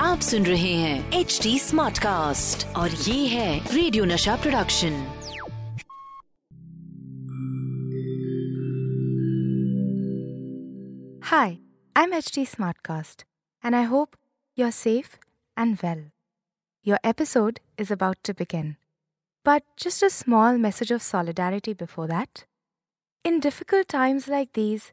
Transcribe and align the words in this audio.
आप 0.00 0.20
सुन 0.20 0.46
रहे 0.46 0.72
हैं 0.74 1.12
एच 1.20 1.38
डी 1.42 1.58
स्मार्ट 1.58 1.98
कास्ट 1.98 2.66
और 2.76 2.90
ये 2.90 3.26
है 3.26 3.74
radio 3.74 4.04
Nasha 4.04 4.36
production 4.36 4.96
Hi, 11.30 11.58
I'm 11.96 12.12
HT 12.12 12.42
Smartcast, 12.52 13.22
and 13.62 13.76
I 13.76 13.82
hope 13.82 14.16
you're 14.56 14.72
safe 14.72 15.12
and 15.56 15.78
well. 15.80 16.00
Your 16.86 16.98
episode 17.04 17.60
is 17.78 17.92
about 17.92 18.24
to 18.24 18.34
begin. 18.34 18.72
But 19.44 19.62
just 19.76 20.02
a 20.02 20.10
small 20.10 20.58
message 20.58 20.90
of 20.90 21.02
solidarity 21.02 21.74
before 21.74 22.08
that. 22.08 22.44
In 23.24 23.38
difficult 23.38 23.88
times 23.88 24.26
like 24.26 24.52
these, 24.54 24.92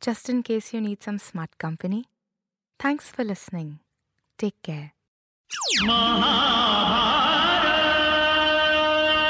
just 0.00 0.28
in 0.28 0.42
case 0.42 0.72
you 0.72 0.80
need 0.80 1.02
some 1.02 1.18
smart 1.18 1.56
company. 1.58 2.04
Thanks 2.80 3.10
for 3.10 3.24
listening. 3.24 3.78
Take 4.38 4.60
care. 4.62 4.88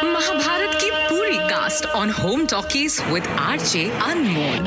Mahabharat 0.05 0.75
की 0.81 0.91
पूरी 1.09 1.37
cast 1.51 1.87
on 1.97 2.11
home 2.13 2.45
talkies 2.47 3.01
with 3.09 3.27
RJ 3.41 3.85
Anmol 4.05 4.59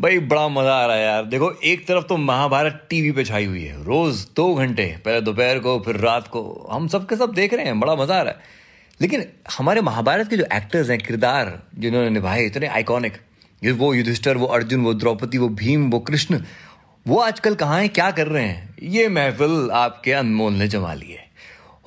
भाई 0.00 0.18
बड़ा 0.30 0.48
मज़ा 0.48 0.72
आ 0.72 0.86
रहा 0.86 0.96
है 0.96 1.02
यार 1.02 1.24
देखो 1.24 1.50
एक 1.64 1.86
तरफ़ 1.86 2.04
तो 2.06 2.16
महाभारत 2.16 2.86
टीवी 2.90 3.12
पे 3.12 3.24
छाई 3.24 3.44
हुई 3.44 3.62
है 3.62 3.82
रोज 3.84 4.26
दो 4.36 4.52
घंटे 4.54 4.86
पहले 5.04 5.20
दोपहर 5.28 5.58
को 5.60 5.78
फिर 5.86 5.96
रात 6.00 6.28
को 6.32 6.42
हम 6.72 6.88
सब 6.88 7.08
के 7.08 7.16
सब 7.16 7.34
देख 7.34 7.54
रहे 7.54 7.64
हैं 7.66 7.78
बड़ा 7.80 7.94
मज़ा 7.96 8.18
आ 8.18 8.22
रहा 8.22 8.32
है 8.32 8.54
लेकिन 9.00 9.24
हमारे 9.58 9.80
महाभारत 9.80 10.28
के 10.30 10.36
जो 10.36 10.44
एक्टर्स 10.52 10.90
हैं, 10.90 10.98
किरदार 10.98 11.62
जिन्होंने 11.78 12.10
निभाए, 12.10 12.46
इतने 12.46 12.66
आइकॉनिक 12.66 13.16
वो 13.64 13.94
युधिष्ठर, 13.94 14.36
वो 14.36 14.46
अर्जुन, 14.46 14.80
वो 14.80 14.94
द्रौपदी, 14.94 15.38
वो 15.38 15.48
भीम, 15.48 15.90
वो 15.90 16.00
कृष्ण, 16.00 16.40
वो 17.06 17.18
आजकल 17.18 17.54
कहाँ 17.54 17.80
हैं, 17.80 17.88
क्या 17.88 18.10
कर 18.10 18.26
रहे 18.26 18.44
हैं? 18.44 18.74
ये 18.82 19.08
महफिल 19.08 19.70
आपके 19.70 20.12
अनमोल 20.12 20.52
ने 20.52 20.68
जमा 20.68 20.94
ली 20.94 21.10
है। 21.10 21.26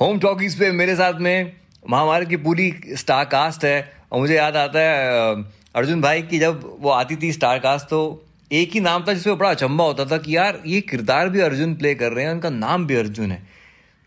होम 0.02 0.20
टॉकीज 0.20 0.60
पे 0.60 0.72
मेरे 0.72 0.96
साथ 0.96 1.14
में 1.14 1.54
महाभारत 1.90 2.28
की 2.28 2.38
पूरी 2.38 2.74
स्टार 2.90 3.26
कास्ट 3.26 3.66
है 3.66 3.92
और 4.12 4.20
मुझे 4.20 4.36
याद 4.36 4.56
आता 4.56 4.80
है 4.80 5.34
अर्जुन 5.76 6.02
भाई 6.02 6.22
की 6.22 6.40
जब 6.40 6.78
वो 6.80 6.90
आती 6.90 7.16
थी 7.16 7.32
स्टार 7.34 7.60
कास्ट 7.60 7.86
तो 7.86 8.26
एक 8.52 8.72
ही 8.72 8.80
नाम 8.80 9.06
था 9.08 9.14
जिसमें 9.14 9.38
बड़ा 9.38 9.50
अचंबा 9.50 9.84
होता 9.84 10.06
था 10.06 10.18
कि 10.18 10.38
यार, 10.38 10.60
ये 10.66 10.82
किरदार 10.82 11.30
भी 11.30 11.40
अर्जुन 11.40 11.76
प्ले 11.76 11.96
कर 11.96 12.12
रहे 12.12 12.26
हैं, 12.26 12.32
उनका 12.32 12.50
नाम 12.50 12.88
भी 12.88 12.96
अर्जुन 12.96 13.32
है। 13.32 13.48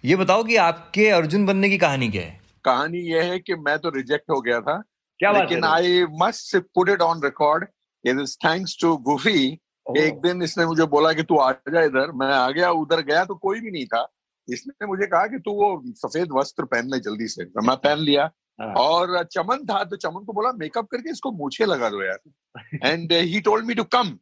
ये 0.04 0.16
बताओ 0.16 0.44
कि 0.44 0.56
आपके 0.56 1.09
अर्जुन 1.09 1.47
बनने 1.47 1.69
की 1.69 1.78
कहानी 1.78 2.09
क्या 2.09 2.22
है? 2.22 2.41
कहानी 2.65 2.99
ये 2.99 3.23
है 3.23 3.39
कि 3.39 3.55
मैं 3.55 3.78
तो 3.78 3.89
रिजेक्ट 3.89 4.31
हो 4.31 4.41
गया 4.41 4.61
था 4.61 4.83
क्या 5.19 5.33
लेकिन 5.41 5.65
I 5.65 6.05
must 6.05 6.56
put 6.56 6.89
it 6.89 7.00
on 7.00 7.23
record 7.25 7.67
it 8.05 8.21
is 8.21 8.37
thanks 8.47 8.78
to 8.81 8.97
Gufi 8.97 9.59
एक 9.99 10.15
दिन 10.21 10.43
इसने 10.43 10.67
मुझे 10.67 10.84
बोला 10.84 11.12
कि 11.12 11.22
तू 11.22 11.39
आ 11.39 11.53
जा 11.53 11.83
इधर। 11.83 12.12
मैं 12.12 12.27
आ 12.27 12.51
गया 12.51 12.71
उधर 12.71 13.01
गया 13.01 13.25
तो 13.25 13.34
कोई 13.34 13.61
भी 13.61 13.71
नहीं 13.71 13.87
था। 13.87 14.12
इसने 14.51 14.87
मुझे 14.87 15.06
कहा 15.06 15.27
कि 15.27 15.39
तू 15.39 15.51
वो 15.51 15.83
सफ़ेद 15.87 16.28
वस्त्र 16.33 16.65
पहन 16.65 16.87
ले 16.87 17.01
जल्दी 17.01 17.28
से। 17.28 17.45
तो 17.45 17.62
मैं 17.62 17.77
पहन 17.77 17.99
लिया। 17.99 18.31
हाँ। 18.61 18.75
और 18.75 19.25
चमन 19.25 19.56
था 19.56 19.84
तो 19.84 19.97
चमन 19.97 20.25
को 20.25 20.33
बोला 20.33 20.53
मेकअप 20.53 20.87
करके 20.87 21.11
इसको 21.11 21.33
मूछे 21.33 21.65
लगा 21.65 21.89
दो 21.89 22.03
यार. 22.03 22.19
And 22.84 23.12
he 23.12 23.41
told 23.41 23.67
me 23.67 23.75
to 23.75 23.84
come. 23.84 24.19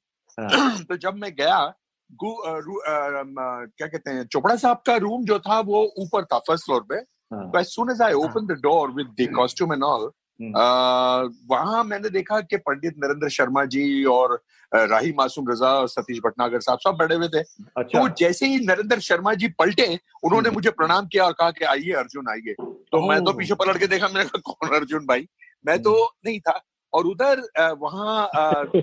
तो 0.84 0.96
जब 0.96 1.14
मैं 1.14 1.34
गया 1.34 1.74
गु, 2.12 2.32
अ, 2.32 2.58
रू, 2.58 2.74
अम, 2.74 3.28
अ, 3.28 3.70
क्या 3.76 3.86
कहते 3.86 4.10
हैं 4.10 4.26
चोपड़ा 4.26 4.56
साहब 4.56 4.82
का 4.86 4.96
रूम 4.96 5.24
जो 5.24 5.38
था 5.38 5.60
वो 5.60 5.92
ऊपर 5.98 6.24
था 6.24 6.38
फ़र्स्ट 6.38 6.64
फ्लोर 6.64 6.82
पे। 6.82 7.19
So 7.30 7.50
as 7.54 7.72
soon 7.72 7.90
as 7.90 8.00
I 8.00 8.12
opened 8.12 8.48
the 8.48 8.56
door 8.56 8.90
with 8.90 9.14
the 9.16 9.28
costume 9.28 9.72
and 9.72 9.84
all, 9.84 10.10
hmm. 10.40 10.52
uh, 10.52 11.28
वहाँ 11.50 11.82
मैंने 11.84 12.10
देखा 12.10 12.40
कि 12.40 12.56
पंडित 12.56 12.94
नरेंद्र 12.98 13.28
शर्मा 13.28 13.64
जी 13.64 14.04
और 14.04 14.34
राही 14.72 15.12
मासूम 15.18 15.50
रजा 15.50 15.68
और 15.80 15.88
सतीश 15.88 16.18
भटनागर 16.24 16.60
साहब 16.60 16.78
सब 16.78 16.96
बैठे 16.98 17.14
हुए 17.14 17.28
थे। 17.28 17.40
अच्छा। 17.40 17.98
तो 17.98 18.08
जैसे 18.18 18.46
ही 18.46 18.58
नरेंद्र 18.66 18.98
शर्मा 19.00 19.34
जी 19.34 19.48
पलटे 19.58 19.86
उन्होंने 20.24 20.50
मुझे 20.50 20.70
प्रणाम 20.70 21.06
किया 21.12 21.24
और 21.24 21.32
कहा 21.38 21.50
कि 21.50 21.64
आइए 21.64 21.92
अर्जुन 22.02 22.28
आइए। 22.30 22.54
तो 22.60 23.08
मैं 23.08 23.22
तो 23.24 23.32
पीछे 23.38 23.54
पलट 23.54 23.78
के 23.78 23.86
देखा 23.86 24.08
मैंने 24.08 24.24
कहा 24.28 24.52
कौन 24.52 24.76
अर्जुन 24.76 25.06
भाई? 25.06 25.26
मैं 25.66 25.78
तो 25.82 25.92
नहीं 26.26 26.40
था। 26.40 26.60
और 26.92 27.06
उधर 27.06 27.42
वहाँ 27.80 28.30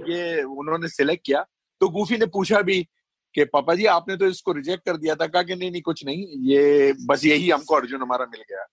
ये 0.10 0.44
उन्होंने 0.44 0.88
सिलेक्ट 0.88 1.26
किया। 1.26 1.46
तो 1.82 1.90
गूफी 1.90 2.18
ने 2.18 2.26
पूछा 2.26 2.62
भी 2.62 2.88
कि 3.38 3.46
पापा 3.46 3.74
जी 3.76 3.86
आपने 3.88 4.16
तो 4.18 4.28
इसको 4.28 4.52
रिजेक्ट 4.52 4.86
कर 4.86 4.98
दिया 4.98 5.16
था 5.16 5.26
कहा 5.28 5.44
कि 5.44 5.56
नहीं 5.56 5.72
नहीं 5.72 5.82
कुछ 5.82 6.06
नहीं 6.06 6.26
ये 6.46 6.94
बस 7.08 7.26
यही 7.26 7.50
हमको 7.50 7.76
अर्जुन 7.76 8.02
हमारा 8.02 8.26
मिल 8.32 8.42
गया। 8.42 8.66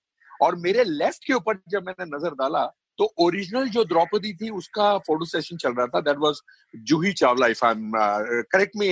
और 0.43 0.57
मेरे 0.59 0.85
लेफ़्ट 0.85 1.25
के 1.27 1.35
ऊपर 1.35 1.59
जब 1.71 1.87
मैंने 1.87 2.05
नज़र 2.07 2.35
डाला 2.35 2.65
तो 2.99 3.13
ओरिजिनल 3.21 3.69
जो 3.69 3.85
द्रौपदी 3.85 4.33
थी 4.35 4.51
उसका 4.53 4.97
फ़ोटो 5.01 5.25
सेशन 5.27 5.57
चल 5.57 5.73
रहा 5.75 5.87
था। 5.87 6.01
That 6.03 6.19
was 6.19 6.41
Juhi 6.75 7.13
Chawla 7.15 7.47
if 7.49 7.65
I 7.67 7.73
am 7.73 7.93
correct 8.53 8.77
me 8.79 8.89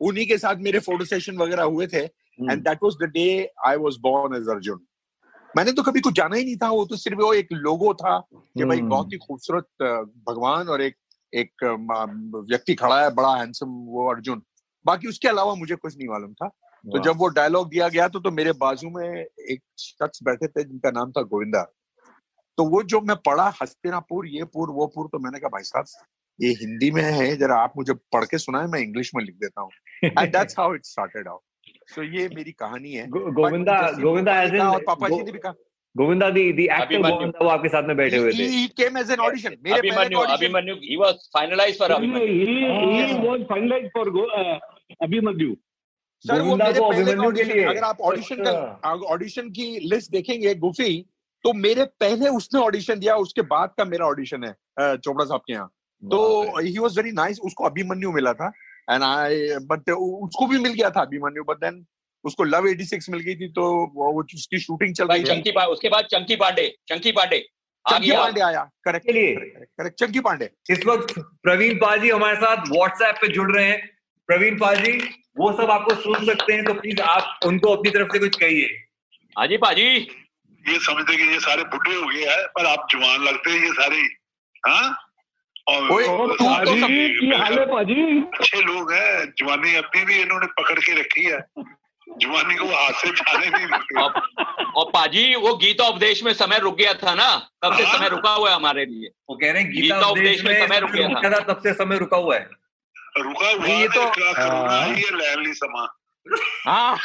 उन्हीं 0.00 0.26
के 0.26 0.38
साथ 0.38 0.62
मेरे 0.62 0.78
फ़ोटो 0.80 1.04
सेशन 1.04 1.36
वगैरह 1.38 1.62
हुए 1.64 1.86
थे। 1.86 2.02
And 2.02 2.62
that 2.62 2.78
was 2.82 2.96
the 3.02 3.10
day 3.12 3.28
I 3.66 3.76
was 3.78 3.96
born 4.02 4.36
as 4.36 4.48
Arjun 4.56 4.84
मैंने 5.54 5.72
तो 5.72 5.82
कभी 5.82 6.00
कुछ 6.00 6.14
जाना 6.14 6.36
ही 6.36 6.44
नहीं 6.44 6.56
था 6.56 6.70
वो 6.70 6.84
तो 6.86 6.96
सिर्फ़ 6.96 7.20
वो 7.20 7.32
एक 7.34 7.52
लोगो 7.52 7.94
था 7.94 8.18
कि 8.30 8.64
भाई 8.64 8.78
हम्म। 8.78 8.88
बहुत 8.88 9.12
ही 9.12 9.18
खूबसूरत 9.18 9.68
भगवान 10.28 10.68
और 10.68 10.82
एक 10.82 10.96
एक 11.32 11.64
व्यक्ति 12.50 12.74
खड़ा 12.76 13.00
है 13.00 13.14
बड़ा 13.14 13.34
हैंडसम 13.36 13.80
वो 13.94 14.10
अर्जुन 14.10 14.42
बाकी 14.86 15.08
उसके 15.08 15.28
अलावा 15.28 15.54
मुझे 15.54 15.76
कुछ 15.76 15.96
नहीं 15.96 16.08
मालूम 16.08 16.32
था। 16.34 16.48
तो 16.84 16.98
जब 17.04 17.16
वो 17.18 17.28
डायलॉग 17.36 17.68
दिया 17.70 17.88
गया 17.88 18.08
तो, 18.08 18.20
तो 18.20 18.30
मेरे 18.30 18.52
बाजू 18.58 18.90
में 18.90 19.08
एक 19.08 19.60
शख्स 19.78 20.22
बैठे 20.24 20.46
थे 20.46 20.64
जिनका 20.64 20.90
नाम 20.90 21.12
था 21.12 21.22
गोविंदा। 21.32 21.62
तो 22.58 22.64
वो 22.70 22.82
जो 22.90 23.00
मैं 23.08 23.16
पढ़ा 23.26 23.46
हस्तिनापुर 23.62 24.26
ये 24.28 24.44
पुर 24.52 24.70
वो 24.76 24.86
पुर 24.94 25.08
तो 25.12 25.18
मैंने 25.24 25.38
कहा 25.38 25.48
भाई 25.54 25.62
साहब 25.62 25.84
ये 26.38 26.50
हिंदी 26.60 26.90
में 26.90 27.02
है 27.02 27.36
जरा 27.36 27.56
आप 27.62 27.72
मुझे 27.76 27.92
पढ़ 28.14 28.24
के 28.30 28.38
सुनाए 28.38 28.66
मैं 28.72 28.80
इंग्लिश 28.80 29.10
में 29.14 29.22
लिख 29.24 29.34
देता 29.34 29.60
हूँ। 29.60 29.70
And 30.04 30.32
that's 30.32 30.58
how 30.58 30.74
it 30.74 30.84
started 30.84 31.28
out 31.28 31.40
so 31.94 32.02
ये 32.02 32.28
मेरी 32.34 32.52
कहानी 32.52 32.92
है। 32.92 33.06
गोविंदा 33.08 33.80
गोविंदा 34.00 34.40
एज 34.42 34.54
इन 34.54 34.60
और 34.60 34.82
पापा 34.86 35.08
जी 35.08 35.22
ने 35.22 35.32
भी 35.32 35.38
कहा। 35.38 35.52
Govinda 35.96 36.30
the 36.30 36.52
the 36.52 36.64
actor 36.64 37.02
Govinda 37.02 37.44
वो 37.44 37.50
आपके 37.50 37.68
साथ 37.68 37.82
में 37.88 37.96
बैठे 37.96 38.16
हुए 38.16 38.32
थे। 38.32 38.48
He 38.54 38.64
came 38.80 38.96
as 39.02 39.12
an 39.16 39.20
audition. 39.26 39.52
मेरे 39.64 39.80
पहले 39.80 39.90
Abhimanyu, 39.90 40.16
का 40.16 40.20
audition 40.22 40.54
Abhimanyu, 40.54 40.74
he 40.88 40.96
was 41.02 41.28
finalized 41.36 41.78
for 41.82 41.88
he, 41.88 41.94
Abhimanyu. 41.98 42.26
he, 42.30 43.04
Abhimanyu. 45.02 45.56
Sir 46.24 46.40
वो 46.42 46.56
मेरे 46.56 46.80
पहले 46.80 47.12
के 47.32 47.42
लिए। 47.44 47.64
अगर 47.64 47.84
आप 47.84 48.00
ऑडिशन। 48.00 48.36
का 48.44 48.92
ऑडिशन 49.06 49.48
की 49.50 49.66
लिस्ट 49.88 50.10
देखेंगे 50.10 50.54
गुफी 50.54 50.94
तो 51.44 51.52
मेरे 51.54 51.84
पहले 52.00 52.28
उसने 52.36 52.60
ऑडिशन 52.60 52.98
दिया 52.98 53.16
उसके 53.16 53.42
बाद 53.50 53.74
का 53.78 53.84
मेरा 53.84 54.06
ऑडिशन 54.06 54.44
है 54.44 54.52
चोपड़ा 54.98 55.24
साहब 55.24 55.40
के 55.40 55.52
यहाँ। 55.52 55.68
तो 56.02 56.60
ही 56.60 56.78
वाज 56.78 56.96
वेरी 56.96 57.12
नाइस 57.12 57.40
उसको 57.40 57.64
अभिमन्यु 57.64 58.12
मिला 58.12 58.32
था। 58.32 58.46
एंड 58.90 59.02
आई 59.02 59.48
बट 59.64 59.90
उसको 59.90 60.46
भी 60.46 60.58
मिल 60.58 60.72
गया 60.72 60.90
था 60.90 61.00
अभिमन्यु 61.02 61.44
बट 61.44 61.56
देन 61.64 61.84
उसको 62.24 62.44
लव 62.44 62.66
86 62.68 63.08
मिल 63.10 63.20
गई 63.20 63.34
थी 63.36 63.48
तो 63.52 63.64
वो 63.94 64.12
उसकी 64.22 64.58
शूटिंग 64.58 64.94
चल 64.94 65.08
रही 65.08 65.20
थी 65.20 65.24
चंकी 65.24 65.50
उसके 65.72 65.88
बाद 65.88 66.04
चंकी 66.12 66.36
पांडे 66.36 66.68
चंकी 66.88 67.12
पांडे। 67.12 67.38
चंकी 67.84 68.12
पांडे 68.12 68.40
आया 68.42 68.62
करेक्ट 68.84 69.06
करेक्ट 69.06 69.98
चंकी 70.00 70.20
पांडे। 70.20 70.48
इस 70.70 70.86
वक्त 70.86 71.14
प्रवीण 71.42 71.76
पाजी 71.78 72.10
हमारे 72.10 72.36
साथ 72.36 72.68
व्हाट्सएप 72.70 73.14
पे 73.20 73.28
जुड़ 73.34 73.50
रहे 73.52 73.64
हैं। 73.64 73.78
प्रवीण 74.28 74.58
पाजी 74.58 74.92
वो 75.38 75.52
सब 75.52 75.70
आपको 75.70 75.94
सुन 75.94 76.26
सकते 76.26 76.52
हैं 76.52 76.64
तो 76.64 76.74
प्लीज़ 76.74 77.00
आप 77.00 77.38
उनको 77.46 77.76
अपनी 77.76 77.90
तरफ़ 77.90 78.08
से 78.12 78.18
कुछ 78.18 78.36
कहिए। 78.36 78.68
हाँ 79.38 79.46
जी 79.46 79.56
पाजी। 79.56 79.82
ये 80.68 80.78
समझते 80.78 81.16
कि 81.16 81.22
ये 81.22 81.40
सारे 81.40 81.64
बुढ़े 81.64 81.94
हो 81.94 82.06
गए 82.06 82.24
हैं 82.24 82.46
पर 82.46 82.66
आप 82.66 82.86
जवान 82.90 83.24
लगते 83.24 83.50
हैं 83.50 83.60
ये 83.60 83.72
सारे 83.72 83.96
हाँ? 84.66 85.02
और 85.68 85.90
ओए, 85.90 86.04
तो 86.04 86.34
पाजी। 86.34 88.20
अच्छे 88.20 88.60
लोग 88.60 88.92
हैं 88.92 89.32
जवानी 89.38 89.74
अपनी 89.74 90.04
भी 90.04 90.14
इन्होंने 90.14 90.46
पकड़ 90.46 90.78
के 90.78 91.00
रखी 91.00 91.22
है। 91.22 91.38
जवानी 92.20 92.54
को 92.54 92.64
हाथ 92.64 92.92
से 92.92 93.08
जाने 93.08 93.50
नहीं 93.50 93.66
देते। 93.66 94.00
और, 94.02 94.12
और 94.76 94.84
पाजी 94.84 95.34
वो 95.34 95.54
गीता 95.56 95.88
उपदेश 95.88 96.24
में 96.24 96.32
समय 96.34 96.58
रुक 96.58 96.76
गया 96.76 96.94
था 96.94 97.14
ना? 97.14 97.50
तब 97.64 97.76
से 97.76 97.82
हाँ। 97.82 97.98
समय 97.98 98.08
रुका 98.08 98.30
हुआ 98.30 98.50
है 98.50 98.56
हमारे 98.56 98.84
लिए? 98.86 99.10
वो 99.30 99.36
कह 99.36 99.52
रहे 99.52 99.62
हैं 99.62 99.72
गीता 99.72 100.06
उपदेश 100.06 100.44
में 100.44 100.66
समय 100.66 100.80
रुक 100.80 100.90
गया 100.90 101.08
था। 101.08 101.38
तब 101.40 101.60
से 101.62 101.72
समय 101.72 101.98
रुका 101.98 102.16
हुआ 102.16 102.36
है? 102.36 102.65
रुका 103.18 103.48
हुआ 103.48 103.66
नहीं, 103.66 103.80
ये 103.80 103.88
क्या 103.88 104.32
करूँगा। 104.32 104.84
ये 104.86 105.10
लैन 105.16 105.42
ली 105.44 105.52
समा 105.54 105.86
हाँ 106.66 106.96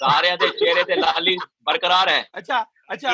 सारे 0.00 0.30
दे 0.36 0.48
चेहरे 0.58 0.82
ते 0.84 0.96
लाली 0.96 1.36
बरकरार 1.66 2.08
है 2.08 2.26
अच्छा 2.34 2.58
अच्छा 2.90 3.12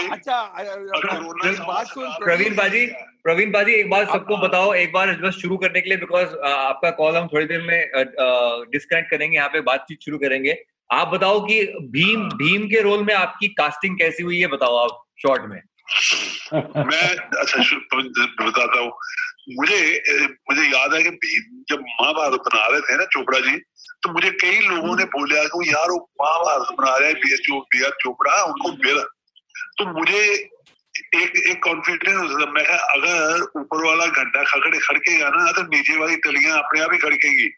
प्रवीण 2.24 2.54
बाजी 2.56 2.86
प्रवीण 3.22 3.50
बाजी 3.52 3.72
एक 3.74 3.88
बार 3.90 4.04
सबको। 4.06 4.36
बताओ 4.36 4.72
एक 4.74 4.92
बार 4.92 5.12
बस 5.22 5.38
शुरू 5.42 5.56
करने 5.56 5.80
के 5.80 5.88
लिए 5.88 5.98
बिकॉज़ 5.98 6.34
आपका 6.46 6.90
कॉल 6.98 7.16
हम 7.16 7.26
थोड़ी 7.32 7.46
देर 7.46 7.62
में 7.62 8.70
डिस्कनेक्ट 8.72 9.10
करेंगे 9.10 9.36
यहाँ 9.36 9.48
पे 9.48 9.60
बातचीत 9.70 9.98
शुरू 10.04 10.18
करेंगे 10.18 10.56
आप 10.90 11.08
बताओ 11.08 11.40
कि 11.46 11.60
भीम 11.92 12.28
भीम 12.42 12.66
के 12.68 12.80
रोल 12.82 13.04
में 13.04 13.14
आपकी 13.14 13.48
कास्टिंग 13.60 13.98
कैसी 13.98 14.22
हुई 14.22 14.40
है 14.40 14.46
बताओ 14.56 14.76
आप 14.78 15.02
शॉर्ट 15.22 15.42
में 15.50 15.60
मैं 16.52 17.08
अच्छा 17.40 17.62
बताता 18.44 18.80
हूँ 18.80 18.92
मुझे 19.48 20.02
मुझे 20.50 20.62
याद 20.62 20.94
है 20.94 21.02
कि 21.02 21.10
भीम 21.10 21.62
जब 21.68 21.80
महाभारत 21.80 22.40
बना 22.40 22.66
रहे 22.66 22.80
थे 22.80 22.96
ना 22.96 23.04
चोपड़ा 23.04 23.40
जी 23.40 23.56
तो 24.02 24.12
मुझे 24.12 24.30
कई 24.30 24.58
लोगों 24.58 24.96
ने 24.96 25.04
बोला 25.04 25.44
कि 25.44 25.68
यार 25.68 25.90
वो 25.90 26.10
महाभारत 26.22 26.76
बना 26.78 26.96
रहे 26.96 27.14
B 27.14 27.32
H 27.32 27.46
B 27.50 27.84
R 27.84 27.90
Chopra, 27.90 28.42
उनको 28.42 28.72
मिल। 28.72 28.98
तो 29.78 29.98
मुझे 29.98 30.20
एक 31.14 31.36
एक 31.46 31.62
कॉन्फिडेंस 31.64 32.30
मैं 32.30 32.64
कहा, 32.64 32.76
अगर 32.76 33.42
ऊपर 33.60 33.84
वाला 33.84 34.06
घंटा 34.06 34.42
खड़े 34.42 34.78
खड़केगा 34.78 35.28
ना 35.28 35.52
तो 35.52 35.62
नीचे 35.62 35.96
वाली 35.96 36.16
तलियाँ 36.16 36.58
अपने 36.58 36.80
आप 36.80 36.92
ही 36.92 36.98
खड़केंगी। 36.98 37.48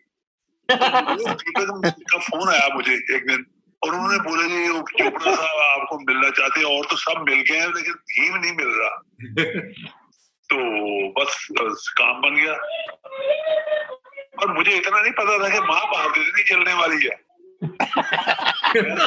का 0.71 2.19
फ़ोन 2.19 2.49
आया 2.49 2.69
मुझे 2.75 2.93
एक 2.93 3.27
दिन, 3.27 3.45
और 3.83 3.95
उन्होंने 3.95 4.19
बोला 4.19 4.43
जी 4.43 4.67
चोपड़ा 4.69 5.35
साहब, 5.35 5.81
आपको 5.81 5.99
मिलना 5.99 6.31
चाहते 6.31 6.61
हैं, 6.61 6.67
और 6.67 6.85
तो 6.85 6.97
सब 6.97 7.25
मिल 7.29 7.41
गए 7.41 7.59
हैं, 7.59 7.69
लेकिन 7.69 7.93
भीम 7.93 8.37
नहीं 8.37 8.53
मिल 8.53 8.69
रहा। 8.69 8.95
तो 10.55 11.09
बस, 11.09 11.49
बस 11.53 11.95
काम 11.99 12.21
बन 12.21 12.35
गया। 12.35 12.53
और 14.43 14.53
मुझे 14.53 14.73
इतना 14.73 15.01
नहीं 15.01 15.13
पता 15.13 15.39
था 15.45 15.49
कि 15.49 15.61
महाभारत 15.61 16.19
इतनी 16.19 16.43
चलने 16.43 16.75
वाली 16.75 17.05
है। 17.05 17.23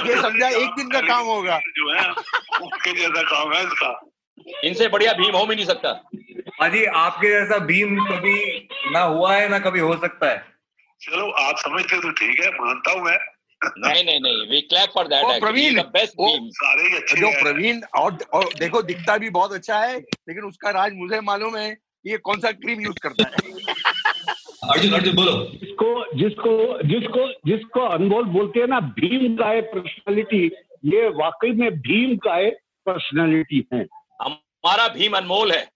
ये 0.07 0.21
समझा 0.21 0.47
एक 0.47 0.69
दिन 0.69 0.89
का 0.89 1.01
काम 1.01 1.25
होगा। 1.25 1.59
जो 1.67 1.93
है 1.93 2.11
उसके 2.11 2.93
जैसा 2.93 3.21
काम 3.21 3.53
है 3.53 3.63
इसका। 3.63 4.11
इनसे 4.63 4.87
बढ़िया 4.87 5.13
भीम 5.13 5.35
हो 5.35 5.45
भी 5.45 5.55
नहीं 5.55 5.65
सकता। 5.65 5.91
बाजी 6.59 6.85
आपके 6.85 7.29
जैसा 7.29 7.57
भीम 7.57 8.05
कभी 8.05 8.69
ना 8.91 8.99
हुआ 8.99 9.35
है 9.35 9.49
ना 9.49 9.59
कभी 9.59 9.79
हो 9.79 9.95
सकता 9.97 10.29
है। 10.29 10.45
चलो 11.01 11.31
आप 11.31 11.57
समझते 11.57 11.99
तो 12.01 12.11
ठीक 12.11 12.39
है 12.43 12.49
मानता 12.49 12.91
हूँ 12.91 13.01
मैं। 13.01 13.17
नहीं 13.65 14.03
नहीं 14.05 14.19
नहीं 14.19 14.49
we 14.49 14.61
clap 14.61 14.89
for 14.89 15.07
that 15.07 15.41
Praveen, 15.41 15.81
best 15.81 16.13
ओ, 16.19 16.27
सारे 16.41 16.97
अच्छे 16.97 17.17
जो 17.17 17.41
प्रवीण 17.41 17.81
और 17.99 18.17
और 18.33 18.49
देखो 18.59 18.81
दिखता 18.81 19.17
भी 19.17 19.29
बहुत 19.29 19.53
अच्छा 19.53 19.79
है 19.79 19.97
लेकिन 19.99 20.43
उसका 20.43 20.69
राज 20.69 20.91
मुझे 20.93 21.21
मालूम 21.21 21.57
है 21.57 21.77
ये 22.07 22.17
कौन 22.17 22.39
सा 22.39 22.51
क्रीम 22.51 22.81
यूज़ 22.81 22.99
करता 23.03 23.23
है। 23.23 23.51
अर्जुन 24.71 24.93
अर्जुन 24.93 25.15
बोलो। 25.15 25.31
जिसको 25.31 26.17
जिसको 26.17 26.83
जिसको 26.83 27.31
जिसको 27.31 27.79
अनमोल 27.79 28.23
बोलते 28.23 28.59
हैं 28.59 28.67
ना 28.67 28.79
भीम 28.79 29.35
का 29.35 29.45
है 29.45 29.61
पर्सनालिटी 29.61 30.45
ये 30.85 31.09
वाकई 31.09 31.51
में 31.51 31.71
भीम 31.71 32.17
का 32.17 32.33
है 32.33 32.49
पर्सनालिटी 32.85 33.67
है। 33.73 33.87
हमारा 34.21 34.87
भीम 34.87 35.17
अनमोल 35.17 35.51
है। 35.51 35.67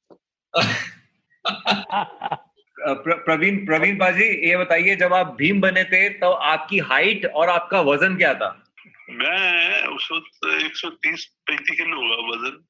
प्रवीण 2.87 3.65
प्रवीण 3.65 3.97
बाजी 3.97 4.49
ये 4.49 4.57
बताइए 4.57 4.95
जब 4.95 5.13
आप 5.13 5.35
भीम 5.39 5.61
बने 5.61 5.83
थे 5.83 6.09
तो 6.09 6.31
आपकी 6.31 6.77
हाइट 6.77 7.25
और 7.25 7.49
आपका 7.49 7.81
वज़न 7.81 8.17
क्या 8.17 8.33
था? 8.33 8.63
मैं 9.09 9.87
उस 9.87 10.09
वक्त 10.11 10.45
एक 10.65 10.75
सौ 10.75 10.89
तीस 10.89 11.25
पैंतीस 11.47 11.77
किलो 11.77 12.01
होगा 12.01 12.15
वज़न। 12.29 12.63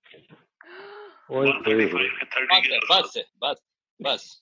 बस 2.91 3.17
बस 3.43 3.55
बस 4.01 4.41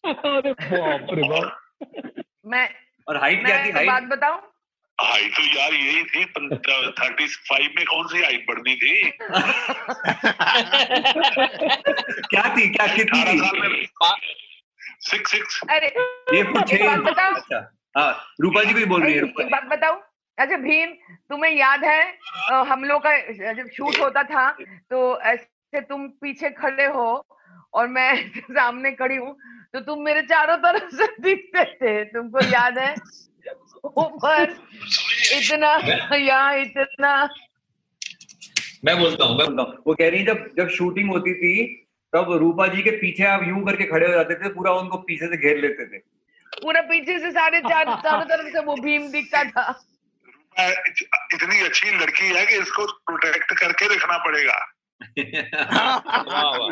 मैं 2.46 2.70
और 3.08 3.18
हाइट 3.18 3.46
क्या 3.46 3.66
थी? 3.66 3.72
हाइट 3.72 3.88
बात 3.88 4.04
बताऊँ? 4.04 4.42
हाइट 5.02 5.36
तो 5.36 5.44
यार 5.60 5.74
यही 5.74 6.04
थी 6.04 6.26
थर्टी 6.26 7.28
फाइव 7.28 7.70
में 7.78 7.86
कौन 7.86 8.08
सी 8.08 8.24
हाइट 8.24 8.46
बढ़नी 8.50 8.76
थी? 8.76 9.12
क्या 12.30 12.56
थी 12.58 12.70
क्या 12.70 12.88
कितनी? 12.96 13.40
सिक्स 15.02 15.32
सिक्स 15.32 15.60
अरे 15.70 15.88
ये 16.38 16.44
कुछ 16.44 16.74
बताऊँ 16.74 17.36
अच्छा। 17.36 17.76
हाँ 17.98 18.12
रूपा 18.42 18.64
जी 18.64 18.74
भी 18.74 18.86
बोल 18.86 19.04
रही 19.04 19.14
है 19.14 19.18
एक 19.18 19.24
रूपा 19.24 19.44
एक 19.44 19.52
बात 19.52 19.64
बताऊँ 19.64 20.02
अच्छा 20.38 20.58
भीम 20.58 20.90
तुम्हें 21.30 21.52
याद 21.52 21.84
है 21.84 22.18
हम 22.70 22.84
लोग 22.84 23.02
का 23.06 23.54
जब 23.54 23.70
शूट 23.70 24.00
होता 24.00 24.24
था 24.24 24.50
तो 24.90 25.20
ऐसे 25.22 25.82
तुम 25.82 26.08
पीछे 26.22 26.50
खड़े 26.50 26.86
हो 26.86 27.26
और 27.74 27.88
मैं 27.88 28.32
सामने 28.52 28.92
खड़ी 28.92 29.16
हूँ 29.16 29.38
तो 29.74 29.80
तुम 29.80 30.02
मेरे 30.02 30.22
चारों 30.22 30.58
तरफ़ 30.58 30.96
से 30.96 31.08
दिखते 31.22 31.64
थे। 31.64 32.04
तुमको 32.06 32.46
याद 32.46 32.78
है? 32.78 32.94
ऊपर 33.86 34.56
इतना 35.38 35.76
यहाँ 36.16 36.56
इतना। 36.56 37.30
मैं 38.86 39.00
बोलता 39.00 39.26
हूँ 39.26 39.38
मैं 39.38 39.46
बोलता 39.48 39.62
हूँ। 39.62 39.84
वो 39.88 39.94
कह 39.94 40.10
रही 40.10 40.24
जब 40.24 40.50
जब 40.58 40.70
शूटिंग 40.70 41.10
होती 41.10 41.34
थी 41.34 41.54
तब 42.14 42.32
रूपा 42.40 42.68
जी 42.68 42.82
के 42.82 42.92
पीछे 43.00 43.24
आप 43.26 43.44
यूँ 43.44 43.64
करके 43.66 43.84
खड़े 43.86 44.06
हो 44.08 44.14
जाते 44.14 44.36
थे 44.36 44.50
पूरा 44.54 44.72
उनको 44.74 44.98
पीछे 45.10 45.28
से 45.28 45.38
घेर 45.38 45.58
लेते 45.58 45.86
थे। 45.86 45.98
पूरा 46.62 46.82
पीछे 46.90 47.20
से 47.20 47.32
सारे 47.32 47.60
चार 47.62 47.86
चारों 48.04 48.26
तरफ़ 48.26 48.48
से 48.54 48.60
वो 48.66 48.76
भीम 48.82 49.12
दिखता 49.12 49.44
था। 49.44 49.66
इतनी 51.34 51.60
अच्छी 51.66 51.92
लड़की 51.98 52.28
है 52.28 52.46
कि 52.46 52.56
इसको 52.56 52.86
प्रोटेक्ट 53.08 53.54
करके 53.60 53.88
रखना 53.96 54.18
पड़ेगा। 54.26 54.58
वाह 56.30 56.58
वाह 56.58 56.72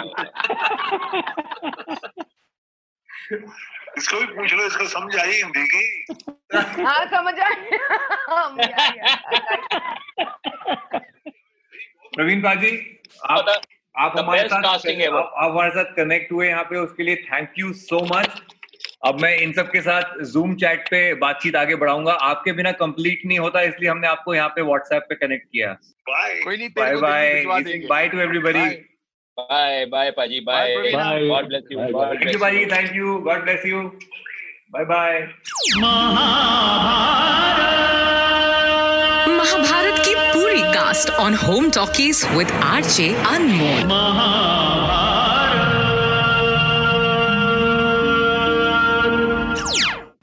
इसको 3.98 4.20
भी 4.20 4.26
पूछ 4.26 4.54
लो 4.54 4.66
इसको 4.66 4.88
समझ 4.88 5.16
आई 5.20 5.32
हिंदी 5.34 5.66
की? 5.68 5.86
हाँ 6.84 7.06
समझ 7.14 7.34
आए 7.40 7.78
हाँ, 8.30 8.48
प्रवीण 12.16 12.42
बाजी 12.42 12.72
आप 13.30 13.46
आप 14.08 14.18
हमारे 14.18 14.48
साथ 14.50 14.64
आप 14.66 15.32
हमारे 15.38 15.72
साथ 15.72 15.96
कनेक्ट 15.96 16.32
हुए 16.32 16.48
यहाँ 16.48 16.64
पे 16.64 16.78
उसके 16.78 17.04
लिए 17.04 17.16
थैंक 17.16 17.50
यू 17.60 17.74
सो 17.74 18.00
मच 18.14 18.42
अब 19.06 19.20
मैं 19.22 19.36
इन 19.38 19.52
सब 19.54 19.68
के 19.72 19.82
साथ 19.82 20.14
जूम 20.34 20.56
चैट 20.56 20.88
पे 20.90 21.00
बातचीत 21.14 21.56
आगे 21.56 21.76
बढ़ाऊँगा। 21.76 22.14
आपके 22.28 22.52
बिना 22.52 22.72
कंप्लीट 22.72 23.22
नहीं 23.26 23.40
होता 23.40 23.62
इसलिए 23.62 23.90
हमने 23.90 24.08
आपको 24.08 24.36
यहाँ 24.36 24.50
पे 24.50 24.62
व्हाट्सएप 24.62 25.06
पे 25.10 25.16
कनेक्ट 25.16 25.46
किया। 25.52 25.72
Bye 26.10 26.44
bye 26.96 27.44
bye 27.90 28.08
to 28.08 28.20
everybody 28.20 28.66
bye 29.38 29.86
bye 29.86 30.12
पाजी 30.12 30.40
bye 30.40 30.76
Bye, 30.76 30.94
Bye. 30.94 31.28
God 31.28 31.48
bless 31.48 31.64
you 31.72 31.80
thank 31.80 32.34
you 32.34 32.40
बाजी 32.40 32.66
thank 32.66 32.96
you 32.96 33.18
God 33.20 33.44
bless 33.44 33.66
you 33.66 33.82
bye 34.72 34.86
bye 34.86 35.28
पूरी 40.88 40.94
cast 40.94 41.10
on 41.12 41.34
home 41.36 41.70
talkies 41.70 42.24
with 42.32 42.52
RJ 42.64 43.08
Anmol 43.28 43.84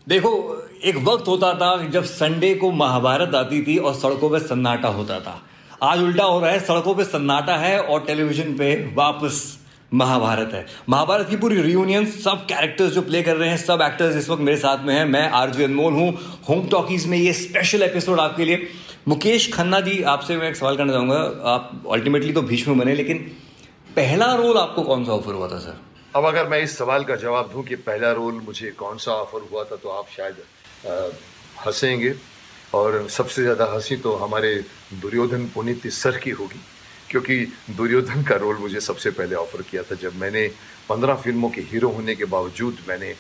देखो, 0.09 0.30
एक 0.85 0.97
वक्त 0.97 1.28
होता 1.28 1.52
था 1.54 1.76
जब 1.88 2.04
संडे 2.04 2.54
को 2.54 2.71
महाभारत 2.73 3.35
आती 3.35 3.62
थी 3.62 3.76
और 3.78 3.94
सड़कों 3.94 4.30
पे 4.30 4.38
सन्नाटा 4.38 4.88
होता 4.88 5.18
था। 5.21 5.40
आज 5.83 6.00
उल्टा 6.00 6.25
हो 6.25 6.40
रहा 6.40 6.50
है, 6.50 6.61
सड़कों 6.61 6.94
पे 6.94 7.04
सन्नाटा 7.04 7.56
है 7.56 7.78
और 7.78 8.04
टेलीविज़न 8.06 8.52
पे 8.52 8.75
वापस 8.94 9.42
महाभारत 9.94 10.50
है। 10.54 10.64
महाभारत 10.88 11.28
की 11.30 11.37
पूरी 11.37 11.62
रियूनियन 11.62 12.06
सब 12.06 12.47
कैरेक्टर्स 12.47 12.92
जो 12.92 13.02
प्ले 13.02 13.23
कर 13.23 13.37
रहे 13.37 13.49
हैं, 13.49 13.56
सब 13.56 13.83
एक्टर्स 13.83 14.16
इस 14.16 14.28
वक्त 14.30 14.42
मेरे 14.42 14.59
साथ 14.59 14.85
में 14.85 14.94
हैं। 14.94 15.04
मैं 15.04 15.28
आरजे 15.33 15.64
अनमोल 15.64 15.92
हूँ। 15.92 16.12
होम 16.49 16.66
टॉकीज 16.68 17.06
में 17.06 17.18
ये 17.18 17.33
स्पेशल 17.33 17.83
एपिसोड 17.83 18.21
आपके 18.21 18.44
लिए 18.44 18.68
मुकेश 19.07 19.53
खन्ना 19.53 19.79
जी, 19.81 20.03
आपसे 20.03 20.37
मैं 20.37 20.49
एक 20.49 20.57
सवाल 20.57 20.77
करना 20.77 20.93
चाहूँगा। 20.93 21.17
आप 21.45 21.83
अल्टीमेटली 21.93 22.33
तो 22.33 22.43
भीष्म 22.43 22.79
बने, 22.79 22.95
लेकिन 22.95 23.19
पहला 23.97 24.33
रोल 24.35 24.59
आपको 24.59 24.83
कौन 24.83 25.05
सा 25.05 25.13
ऑफ़र 25.13 25.35
हुआ 25.35 25.49
था 25.49 25.59
सर 25.61 25.81
अब 26.15 26.25
अगर 26.25 26.47
मैं 26.49 26.61
इस 26.63 26.77
सवाल 26.79 27.05
का 27.05 27.17
जवाब 27.17 27.51
दूँ 27.53 27.63
कि 27.65 27.77
पहला 27.85 28.13
रोल 28.13 28.41
मुझे 28.47 28.71
कौन 28.79 28.99
सा 28.99 29.13
ऑफ़र 29.15 29.41
हुआ 29.51 29.65
था 29.65 29.77
तो 29.77 29.89
आप 29.91 30.07
शायद 30.11 30.37
हंसेंगे। 31.67 32.15
और 32.75 33.07
सबसे 33.09 33.43
ज़्यादा 33.43 33.65
हँसी 33.73 33.97
तो 33.97 34.15
हमारे 34.17 34.55
दुर्योधन 35.01 35.45
पुनीत 35.55 35.87
सर 35.89 36.17
की 36.19 36.31
होगी, 36.33 36.61
क्योंकि 37.11 37.37
दुर्योधन 37.77 38.23
का 38.25 38.37
रोल 38.37 38.57
मुझे 38.59 38.81
सबसे 38.81 39.11
पहले 39.11 39.35
ऑफ़र 39.37 39.63
किया 39.71 39.83
था। 39.83 39.95
जब 39.97 40.17
मैंने 40.17 40.47
पंद्रह 40.89 41.15
फ़िल्मों 41.17 41.51
के 41.51 41.61
हीरो 41.71 41.89
होने 41.91 42.15
के 42.15 42.25
बावजूद 42.27 42.79
मैंने 42.89 43.13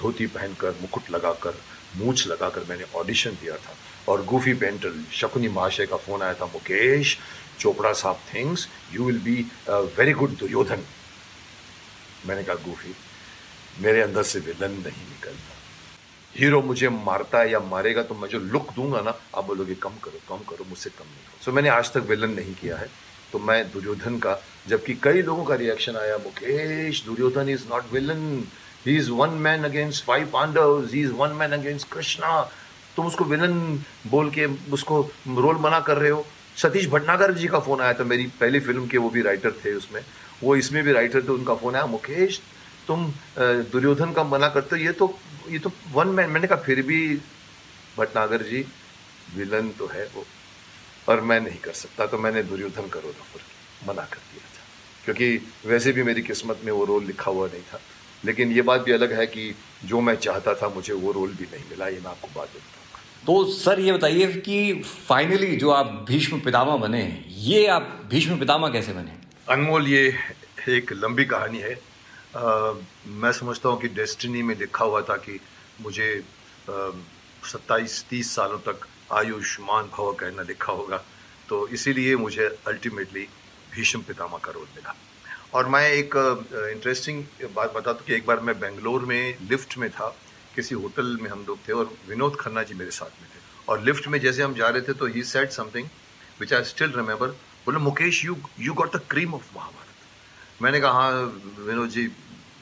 धोती 0.00 0.26
पहनकर, 0.28 0.74
मुकुट 0.80 1.10
लगाकर, 1.10 1.54
मूछ 1.96 2.26
लगाकर 2.28 2.64
मैंने 2.68 2.84
ऑडिशन 2.96 3.38
दिया 3.42 3.56
था। 3.56 3.76
और 4.08 4.24
गूफी 4.24 4.54
पेंटर 4.54 4.92
शकुनी 5.12 5.48
महाशय 5.50 5.86
का 5.86 5.96
फ़ोन 5.98 6.22
आया 6.22 6.34
था, 6.34 6.46
मुकेश 6.46 7.18
चोपड़ा 7.60 7.92
साहब 7.94 8.20
things 8.34 8.68
you 8.92 9.04
will 9.04 9.18
be 9.20 9.36
very 9.68 10.12
good 10.12 10.36
Duryodhan. 10.38 10.84
मैंने 12.26 12.42
कहा 12.44 12.54
गूफी 12.64 12.94
मेरे 13.80 14.00
अंदर 14.02 14.22
से 14.24 14.38
विलन 14.40 14.70
नहीं 14.70 15.06
निकलता 15.08 15.56
हीरो 16.34 16.60
मुझे 16.62 16.88
मारता 16.88 17.38
है 17.40 17.50
या 17.50 17.58
मारेगा 17.60 18.02
तो 18.02 18.14
मैं 18.14 18.28
जो 18.28 18.38
लुक 18.38 18.72
दूँगा 18.74 19.00
ना, 19.00 19.14
आप 19.36 19.44
बोलोगे, 19.44 19.74
कम 19.74 19.94
करो 20.04 20.20
कम 20.28 20.44
करो, 20.48 20.64
मुझसे 20.68 20.90
कम 20.90 21.04
नहीं 21.04 21.44
सो 21.44 21.52
मैंने 21.52 21.68
आज 21.68 21.92
तक 21.92 22.02
विलन 22.08 22.30
नहीं 22.32 22.54
किया 22.54 22.76
है। 22.76 22.88
तो 23.32 23.38
मैं 23.38 23.70
दुर्योधन 23.72 24.18
का, 24.18 24.38
जबकि 24.68 24.94
कई 25.02 25.22
लोगों 25.22 25.44
का 25.44 25.54
रिएक्शन 25.54 25.96
आया, 25.96 26.16
Mukesh, 26.18 27.02
Duryodhan 27.06 27.48
is 27.48 27.64
not 27.70 27.92
villain 27.92 28.22
he 28.86 28.96
is 28.96 29.10
one 29.10 29.30
man 29.46 29.64
against 29.64 30.04
five 30.04 30.30
Pandav 30.32 30.86
he 30.92 31.00
is 31.00 31.12
one 31.12 31.32
man 31.36 31.52
against 31.52 31.88
Krishna 31.92 32.30
तुम 32.98 33.06
उसको 33.06 33.24
विलन 33.26 33.54
बोल 34.06 34.30
के 34.30 34.46
उसको 34.72 35.00
रोल 35.28 35.56
मना 35.60 35.80
कर 35.80 35.96
रहे 35.98 36.10
हो? 36.10 36.26
सतीश 36.56 36.86
भटनागर 36.90 37.32
जी 37.34 37.46
का 37.48 37.58
फ़ोन 37.60 37.80
आया 37.80 37.94
था, 37.94 38.04
मेरी 38.04 38.26
पहली 38.40 38.60
फ़िल्म 38.60 38.86
के 38.88 38.98
वो 38.98 39.10
भी 39.10 39.22
राइटर 39.22 39.52
थे 39.64 39.74
उसमें। 39.74 40.00
वो 40.42 40.56
इसमें 40.56 40.82
भी 40.84 40.92
राइटर 40.92 41.22
थे, 41.22 41.32
उनका 41.32 41.54
फ़ोन 41.54 41.74
आया, 41.74 41.86
मुकेश, 41.86 42.40
तुम 42.88 43.12
दुर्योधन 43.72 44.12
का 44.12 44.24
मना 44.26 44.48
करते 44.48 44.76
हो? 44.76 44.82
ये 44.82 44.92
तो 44.92 45.18
ये 45.48 45.58
तो 45.58 45.70
वन 45.92 46.08
मैन 46.08 46.30
मैंने 46.30 46.46
कहा, 46.46 46.58
फिर 46.58 46.82
भी 46.82 47.00
भटनागर 47.98 48.42
जी 48.42 48.64
विलन 49.36 49.68
तो 49.78 49.86
है 49.86 50.04
वो, 50.14 50.24
और 51.08 51.20
मैं 51.20 51.40
नहीं 51.40 51.58
कर 51.60 51.72
सकता 51.74 52.06
तो 52.06 52.18
मैंने 52.18 52.42
दुर्योधन 52.44 52.88
का 52.88 53.00
रोल 53.00 53.14
ऑफ़र 53.20 53.40
मना 53.88 54.02
कर 54.04 54.22
दिया 54.32 54.44
था। 54.46 54.64
क्योंकि 55.04 55.26
वैसे 55.66 55.92
भी 55.92 56.02
मेरी 56.02 56.22
किस्मत 56.22 56.60
में 56.64 56.72
वो 56.72 56.84
रोल 56.84 57.04
लिखा 57.04 57.30
हुआ 57.30 57.46
नहीं 57.46 57.62
था। 57.62 57.80
लेकिन 58.22 58.52
ये 58.52 58.62
बात 58.62 58.80
भी 58.80 58.92
अलग 58.92 59.12
है 59.12 59.26
कि 59.26 59.54
जो 59.84 60.00
मैं 60.00 60.14
चाहता 60.18 60.54
था, 60.54 60.68
मुझे 60.68 60.92
वो 60.94 61.12
रोल 61.12 61.34
भी 61.34 61.44
नहीं 61.46 61.64
मिला, 61.70 61.88
ये 61.88 62.00
मैं 62.00 62.10
आपको 62.10 62.28
बात 62.36 62.48
बताऊँगा। 62.48 62.87
तो 63.26 63.44
सर 63.52 63.80
ये 63.80 63.92
बताइए 63.92 64.26
कि 64.40 64.82
फाइनली 65.08 65.56
जो 65.56 65.70
आप 65.70 65.86
भीष्म 66.08 66.38
पितामह 66.40 66.76
बने 66.76 67.00
ये 67.28 67.66
आप 67.66 67.88
भीष्म 68.10 68.38
पितामह 68.38 68.68
कैसे 68.72 68.92
बने? 68.92 69.12
अनमोल 69.48 69.88
ये 69.88 70.02
एक 70.68 70.92
लंबी 70.92 71.24
कहानी 71.24 71.58
है। 71.58 71.72
आ, 71.72 72.72
मैं 73.06 73.32
समझता 73.32 73.68
हूँ 73.68 73.80
कि 73.80 73.88
डेस्टिनी 73.88 74.42
में 74.42 74.54
लिखा 74.58 74.84
हुआ 74.84 75.00
था 75.02 75.16
कि 75.16 75.38
मुझे 75.80 76.08
सत्ताईस 76.68 78.04
तीस 78.10 78.34
सालों 78.34 78.58
तक 78.68 78.86
आयुष्मान 79.12 79.90
भव 79.96 80.12
कहना 80.20 80.42
लिखा 80.42 80.72
होगा। 80.72 80.96
तो 81.48 81.66
इसीलिए 81.68 82.16
मुझे 82.16 82.46
अल्टीमेटली 82.68 83.26
भीष्म 83.74 84.00
पितामह 84.08 84.38
का 84.44 84.52
रोल 84.52 84.66
मिला। 84.76 84.94
और 85.54 85.68
मैं 85.68 85.88
एक 85.90 86.16
इंटरेस्टिंग 86.72 87.22
बात 87.56 87.74
बता 87.74 87.92
दूँ 87.92 88.06
कि 88.06 88.14
एक 88.14 88.26
बार 88.26 88.40
मैं 88.40 88.58
बेंगलोर 88.60 89.04
में 89.04 89.36
लिफ्ट 89.50 89.78
में 89.78 89.88
था। 89.90 90.14
किसी 90.58 90.74
होटल 90.76 91.16
में 91.22 91.30
हम 91.30 91.44
लोग 91.48 91.58
थे 91.68 91.72
और 91.72 91.92
विनोद 92.08 92.36
खन्ना 92.40 92.62
जी 92.62 92.74
मेरे 92.74 92.90
साथ 92.92 93.20
में 93.22 93.28
थे। 93.28 93.40
और 93.68 93.82
लिफ्ट 93.82 94.08
में 94.08 94.18
जैसे 94.20 94.42
हम 94.42 94.54
जा 94.54 94.68
रहे 94.68 94.82
थे 94.82 94.92
तो 94.94 95.06
he 95.08 95.22
said 95.24 95.50
something 95.52 95.88
which 96.40 96.52
I 96.54 96.64
still 96.64 96.92
remember 96.96 97.28
बोले, 97.66 97.78
Mukesh 97.80 98.24
you 98.24 98.36
you 98.60 98.74
got 98.74 98.96
the 98.96 99.00
cream 99.10 99.34
of 99.34 99.56
Mahabharat 99.56 100.62
मैंने 100.62 100.80
कहा 100.80 100.92
हाँ 100.92 101.22
विनोद 101.66 101.88
जी, 101.90 102.10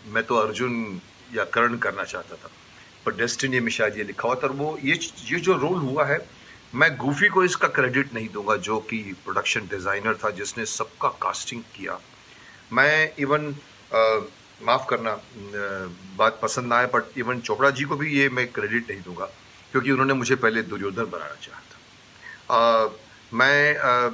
मैं 0.07 0.23
तो 0.25 0.35
अर्जुन 0.37 1.01
या 1.35 1.45
करण 1.53 1.77
करना 1.79 2.05
चाहता 2.05 2.37
था। 2.37 2.51
पर 3.05 3.15
डेस्टिनी 3.17 3.61
में 3.61 3.71
शायद 3.71 3.97
ये 3.99 4.05
लिखा 4.05 4.29
हुआ 4.29 4.35
था 4.43 4.47
वो, 4.49 4.79
ये 4.83 4.99
ये 5.25 5.39
जो 5.41 5.55
रोल 5.57 5.79
हुआ 5.81 6.05
है, 6.07 6.19
मैं 6.75 6.97
गूफी 6.97 7.29
को 7.29 7.45
इसका 7.45 7.69
क्रेडिट 7.69 8.15
नहीं 8.15 8.29
दूँगा, 8.29 8.57
जो 8.59 8.79
कि 8.91 8.99
प्रोडक्शन 9.25 9.67
डिज़ाइनर 9.71 10.15
था, 10.25 10.31
जिसने 10.33 10.65
सबका 10.67 11.09
कास्टिंग 11.23 11.63
किया। 11.77 11.99
मैं 12.73 13.13
इवन 13.19 13.55
माफ़ 14.61 14.87
करना 14.91 15.19
बात 16.17 16.39
पसंद 16.43 16.67
ना 16.67 16.77
आए 16.77 16.87
बट 16.95 17.19
इवन 17.19 17.41
चोपड़ा 17.41 17.71
जी 17.71 17.85
को 17.85 17.97
भी 17.97 18.13
ये 18.19 18.29
मैं 18.29 18.47
क्रेडिट 18.53 18.91
नहीं 18.91 19.01
दूँगा 19.03 19.25
क्योंकि 19.73 19.91
उन्होंने 19.91 20.15
मुझे 20.15 20.37
पहले 20.37 20.63
दुर्योधन 20.65 21.05
बनाना 21.11 21.35
चाहा 21.43 21.61
था। 21.61 21.77
आ, 22.55 22.89
मैं 23.33 23.77
आ, 23.79 24.09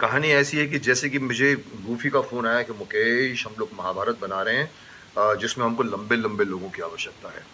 कहानी 0.00 0.28
ऐसी 0.32 0.56
है 0.58 0.66
कि 0.66 0.78
जैसे 0.78 1.08
कि 1.08 1.18
मुझे 1.18 1.54
गूफी 1.86 2.10
का 2.10 2.20
फ़ोन 2.22 2.46
आया 2.46 2.62
कि 2.62 2.72
मुकेश 2.78 3.46
हम 3.46 3.54
लोग 3.58 3.70
महाभारत 3.78 4.18
बना 4.20 4.42
रहे 4.42 4.56
हैं 4.56 5.38
जिसमें 5.40 5.64
हमको 5.64 5.82
लंबे 5.82 6.16
लंबे 6.16 6.44
लोगों 6.44 6.68
की 6.70 6.82
आवश्यकता 6.82 7.28
है। 7.28 7.44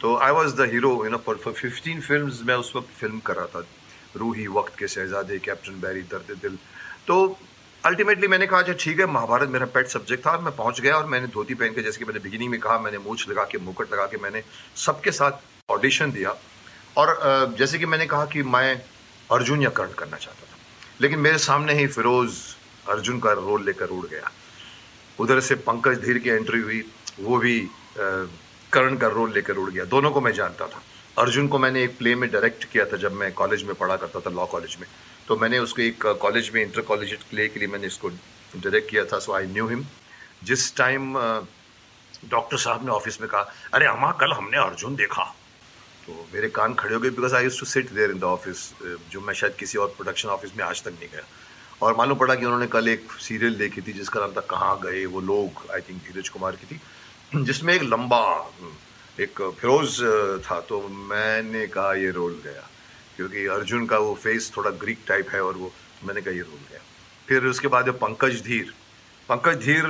तो 0.00 0.16
I 0.18 0.32
was 0.32 0.54
the 0.56 0.68
hero 0.70 0.90
you 1.04 1.10
know 1.10 1.18
for 1.26 1.52
fifteen 1.52 2.00
film 2.00 2.32
मैं 2.46 2.54
उस 2.56 2.72
वक्त 2.76 2.88
फ़िल्म 3.00 3.18
कर 3.26 3.36
रहा 3.36 3.46
था 3.46 3.66
रूही 4.16 4.46
वक्त 4.56 4.78
के 4.78 4.88
शहजादे 4.88 5.38
कैप्टन 5.38 5.80
बैरी 5.80 6.02
दर्द 6.10 6.36
दिल 6.42 6.56
तो 7.06 7.16
अल्टीमेटली 7.84 8.28
मैंने 8.28 8.46
कहा 8.46 8.58
अच्छा 8.60 8.72
ठीक 8.80 9.00
है, 9.00 9.06
महाभारत 9.06 9.48
मेरा 9.50 9.66
पेट 9.66 9.86
सब्जेक्ट 9.88 10.24
था 10.26 10.30
और 10.30 10.40
मैं 10.42 10.54
पहुँच 10.56 10.80
गया 10.80 10.96
और 10.96 11.06
मैंने 11.06 11.26
धोती 11.28 11.54
पहन 11.54 11.72
के, 11.74 11.82
जैसे 11.82 11.98
कि 11.98 12.04
मैंने 12.04 12.20
बिगिनिंग 12.20 12.50
में 12.50 12.58
कहा, 12.60 12.78
मैंने 12.78 12.98
मूछ 12.98 13.28
लगा 13.28 13.44
के, 13.44 13.58
मुकट 13.60 13.92
लगा 13.92 14.06
के, 14.06 14.16
मैंने 14.16 14.42
सबके 14.76 15.12
साथ 15.12 15.32
ऑडिशन 15.68 16.12
दिया 16.12 16.34
और 16.96 17.54
जैसे 17.58 17.78
कि 17.78 17.86
मैंने 17.86 18.06
कहा 18.06 18.26
कि 18.26 18.42
मैं 18.44 18.74
अर्जुन 19.30 19.62
या 19.62 19.70
कर्ण 19.70 19.92
करना 19.98 20.16
चाहता 20.16 20.42
था, 20.42 20.56
लेकिन 21.00 21.18
मेरे 21.18 21.38
सामने 21.40 21.74
ही 21.74 21.86
फिरोज 21.88 22.38
अर्जुन 22.86 23.18
का 23.20 23.32
रोल 23.32 23.64
लेकर 23.64 23.88
उड़ 23.88 24.06
गया। 24.06 24.30
उधर 25.18 25.40
से 25.40 25.54
पंकज 25.66 25.98
धीर 26.04 26.18
की 26.18 26.30
एंट्री 26.30 26.60
हुई, 26.60 26.82
वो 27.20 27.38
भी 27.38 27.58
कर्ण 27.98 28.96
का 28.96 29.08
रोल 29.08 29.32
लेकर 29.32 29.56
उड़ 29.56 29.70
गया, 29.70 29.84
दोनों 29.86 30.10
को 30.10 30.20
मैं 30.20 30.32
जानता 30.32 30.66
था। 30.66 30.82
अर्जुन 31.18 31.48
को 31.48 31.58
मैंने 31.58 31.82
एक 31.84 31.96
प्ले 31.98 32.14
में 32.14 32.30
डायरेक्ट 32.30 32.64
किया 32.72 32.84
था 32.84 32.96
जब 32.96 33.12
मैं 33.12 33.32
कॉलेज 33.32 33.62
में 33.64 33.74
पढ़ा 33.74 33.96
करता 33.96 34.20
था 34.20 34.30
लॉ 34.30 34.46
कॉलेज 34.46 34.76
में। 34.80 34.86
तो 35.28 35.36
मैंने 35.36 35.58
उसको 35.58 35.82
एक 35.82 36.06
कॉलेज 36.20 36.50
में 36.54 36.62
इंटर 36.62 36.80
कॉलेज 36.82 37.12
प्ले 37.30 37.48
के 37.48 37.60
लिए 37.60 37.68
मैंने 37.68 37.86
इसको 37.86 38.08
डायरेक्ट 38.08 38.90
किया 38.90 39.04
था 39.04 39.18
सो 39.18 39.32
आई 39.32 39.46
न्यू 39.46 39.66
हिम 39.68 39.84
जिस 40.44 40.74
टाइम 40.76 41.14
डॉक्टर 42.30 42.56
साहब 42.58 42.84
ने 42.84 42.90
ऑफ़िस 42.90 43.20
में 43.20 43.28
कहा, 43.30 43.52
अरे 43.74 43.86
अम्मा, 43.86 44.10
कल 44.20 44.32
हमने 44.32 44.56
अर्जुन 44.58 44.94
देखा। 44.96 45.24
तो 46.06 46.26
मेरे 46.34 46.48
कान 46.50 46.74
खड़े 46.74 46.94
हो 46.94 47.00
गए 47.00 47.10
because 47.10 47.34
I 47.34 47.44
used 47.44 47.58
to 47.60 47.66
sit 47.66 47.90
there 47.92 48.10
in 48.10 48.18
the 48.18 48.24
office 48.24 48.72
जो 49.10 49.20
मैं 49.20 49.34
शायद 49.34 49.54
किसी 49.58 49.78
और 49.78 49.88
प्रोडक्शन 49.96 50.28
ऑफ़िस 50.28 50.56
में 50.56 50.64
आज 50.64 50.82
तक 50.82 50.92
नहीं 50.98 51.08
गया। 51.12 51.22
और 51.82 51.96
मालूम 51.96 52.18
पड़ा 52.18 52.34
कि 52.34 52.44
उन्होंने 52.44 52.66
कल 52.66 52.88
एक 52.88 53.12
सीरियल 53.20 53.54
देखी 53.58 53.80
थी, 53.82 53.92
जिसका 53.92 54.20
नाम 54.20 54.32
था 54.32 54.40
कहाँ 54.50 54.78
गए 54.82 55.04
वो 55.06 55.20
लोग 55.20 55.70
आई 55.74 55.80
थिंक 55.80 56.02
धीरज 56.02 56.28
कुमार 56.28 56.56
की 56.56 56.74
थी। 56.74 57.44
जिसमें 57.44 57.74
एक 57.74 57.82
लंबा 57.82 58.22
एक 59.22 59.40
फिरोज 59.60 59.98
था 60.44 60.60
तो 60.68 60.80
मैंने 60.88 61.66
कहा 61.68 61.94
ये 61.94 62.10
रोल 62.10 62.40
गया। 62.44 62.68
क्योंकि 63.16 63.46
अर्जुन 63.54 63.86
का 63.86 63.98
वो 63.98 64.14
फेस 64.22 64.52
थोड़ा 64.56 64.70
ग्रीक 64.82 64.98
टाइप 65.08 65.28
है 65.30 65.42
और 65.44 65.56
वो, 65.56 65.72
मैंने 66.04 66.20
कहा 66.20 66.34
ये 66.34 66.40
रोल 66.42 66.62
गया। 66.70 66.80
फिर 67.28 67.44
उसके 67.46 67.68
बाद 67.68 67.88
पंकज 68.00 68.40
धीर 68.44 68.72
पंकज 69.28 69.56
धीर 69.64 69.84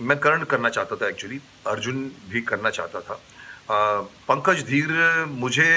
मैं 0.00 0.18
कर्ण 0.18 0.44
करना 0.44 0.68
चाहता 0.68 0.96
था 0.96 1.08
एक्चुअली 1.08 1.40
अर्जुन 1.66 2.00
भी 2.30 2.40
करना 2.42 2.70
चाहता 2.70 3.00
था। 3.00 3.20
पंकज 4.28 4.62
धीर 4.66 4.88
मुझे 5.28 5.70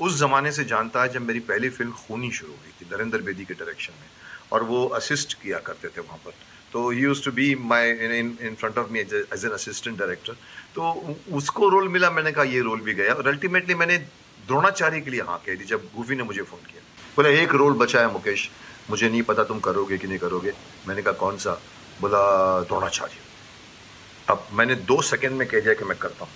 उस 0.00 0.18
जमाने 0.18 0.52
से 0.52 0.64
जानता 0.64 1.02
है 1.02 1.12
जब 1.12 1.22
मेरी 1.22 1.40
पहली 1.48 1.68
फ़िल्म 1.70 1.92
खूनी 1.92 2.30
शुरू 2.32 2.52
हुई 2.52 2.72
थी, 2.80 2.86
नरेंद्र 2.92 3.18
बेदी 3.22 3.44
के 3.44 3.54
डायरेक्शन 3.54 3.92
में। 4.00 4.08
और 4.52 4.62
वो 4.64 4.86
असिस्ट 4.98 5.34
किया 5.42 5.58
करते 5.66 5.88
थे 5.88 6.00
वहाँ 6.00 6.18
पर। 6.24 6.32
तो 6.72 6.88
he 6.90 7.00
used 7.00 7.24
to 7.24 7.30
be 7.32 7.54
my 7.54 7.90
in 8.18 8.54
front 8.60 8.78
of 8.78 8.90
me 8.92 9.00
as 9.00 9.44
an 9.44 9.50
assistant 9.52 9.98
director 9.98 10.36
तो 10.74 11.16
उसको 11.32 11.68
रोल 11.68 11.88
मिला, 11.88 12.10
मैंने 12.10 12.32
कहा 12.32 12.44
ये 12.44 12.60
रोल 12.60 12.80
भी 12.80 12.94
गया। 12.94 13.14
और 13.14 13.28
अल्टीमेटली 13.28 13.74
मैंने 13.74 13.98
द्रोणाचार्य 14.46 15.00
के 15.00 15.10
लिए 15.10 15.20
हाँ 15.20 15.42
कह 15.46 15.54
दी, 15.54 15.64
जब 15.64 15.88
गूफी 15.96 16.14
ने 16.14 16.22
मुझे 16.22 16.42
फ़ोन 16.42 16.60
किया। 16.60 16.82
बोला, 17.16 17.28
एक 17.28 17.54
रोल 17.54 17.72
बचा 17.72 18.00
है 18.00 18.12
मुकेश, 18.12 18.50
मुझे 18.90 19.08
नहीं 19.08 19.22
पता 19.22 19.44
तुम 19.44 19.60
करोगे 19.60 19.98
कि 19.98 20.06
नहीं 20.06 20.18
करोगे। 20.18 20.52
मैंने 20.88 21.02
कहा, 21.02 21.12
कौन 21.12 21.36
सा? 21.36 21.60
बोला, 22.00 22.20
द्रोणाचार्य। 22.60 23.18
अब 24.28 24.46
मैंने 24.52 24.74
दो 24.74 25.02
सेकेंड 25.02 25.34
में 25.34 25.48
कह 25.48 25.60
दिया 25.60 25.74
कि 25.74 25.84
मैं 25.84 25.98
करता 25.98 26.24
हूँ। 26.24 26.32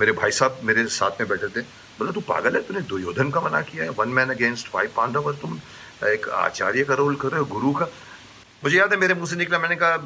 मेरे 0.00 0.12
भाई 0.12 0.30
साहब 0.30 0.60
मेरे 0.62 0.86
साथ 0.86 1.10
में 1.10 1.28
बैठे 1.28 1.48
थे। 1.48 1.60
बोला, 1.98 2.12
तू 2.12 2.20
पागल 2.20 2.56
है, 2.56 2.62
तूने 2.62 2.80
दुर्योधन 2.80 3.30
का 3.30 3.40
मना 3.40 3.60
किया 3.60 3.84
है। 3.84 3.90
One 3.90 4.08
man 4.08 4.30
against 4.30 4.68
five 4.68 4.92
Pandav 4.96 5.26
और 5.26 5.34
तुम 5.34 5.60
एक 6.04 6.28
आचार्य 6.28 6.84
का 6.84 6.94
रोल 6.94 7.16
कर 7.16 7.28
रहे 7.28 7.40
हो, 7.40 7.46
गुरु 7.46 7.72
का। 7.72 7.88
मुझे 8.64 8.78
याद 8.78 8.92
है 8.92 8.98
मेरे 8.98 9.14
मुँह 9.14 9.26
से 9.26 9.36
निकला, 9.36 9.58
मैंने 9.58 9.76
कहा 9.76 9.96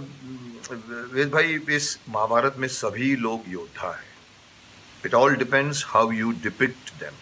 वेद 0.56 1.30
भाई, 1.30 1.58
इस 1.70 1.98
महाभारत 2.08 2.54
में 2.58 2.68
सभी 2.70 3.14
लोग 3.16 3.42
योद्धा 3.48 3.90
हैं। 3.90 4.14
It 5.04 5.14
all 5.14 5.34
depends 5.36 5.84
how 5.88 6.10
you 6.12 6.30
depict 6.42 6.90
them 7.00 7.14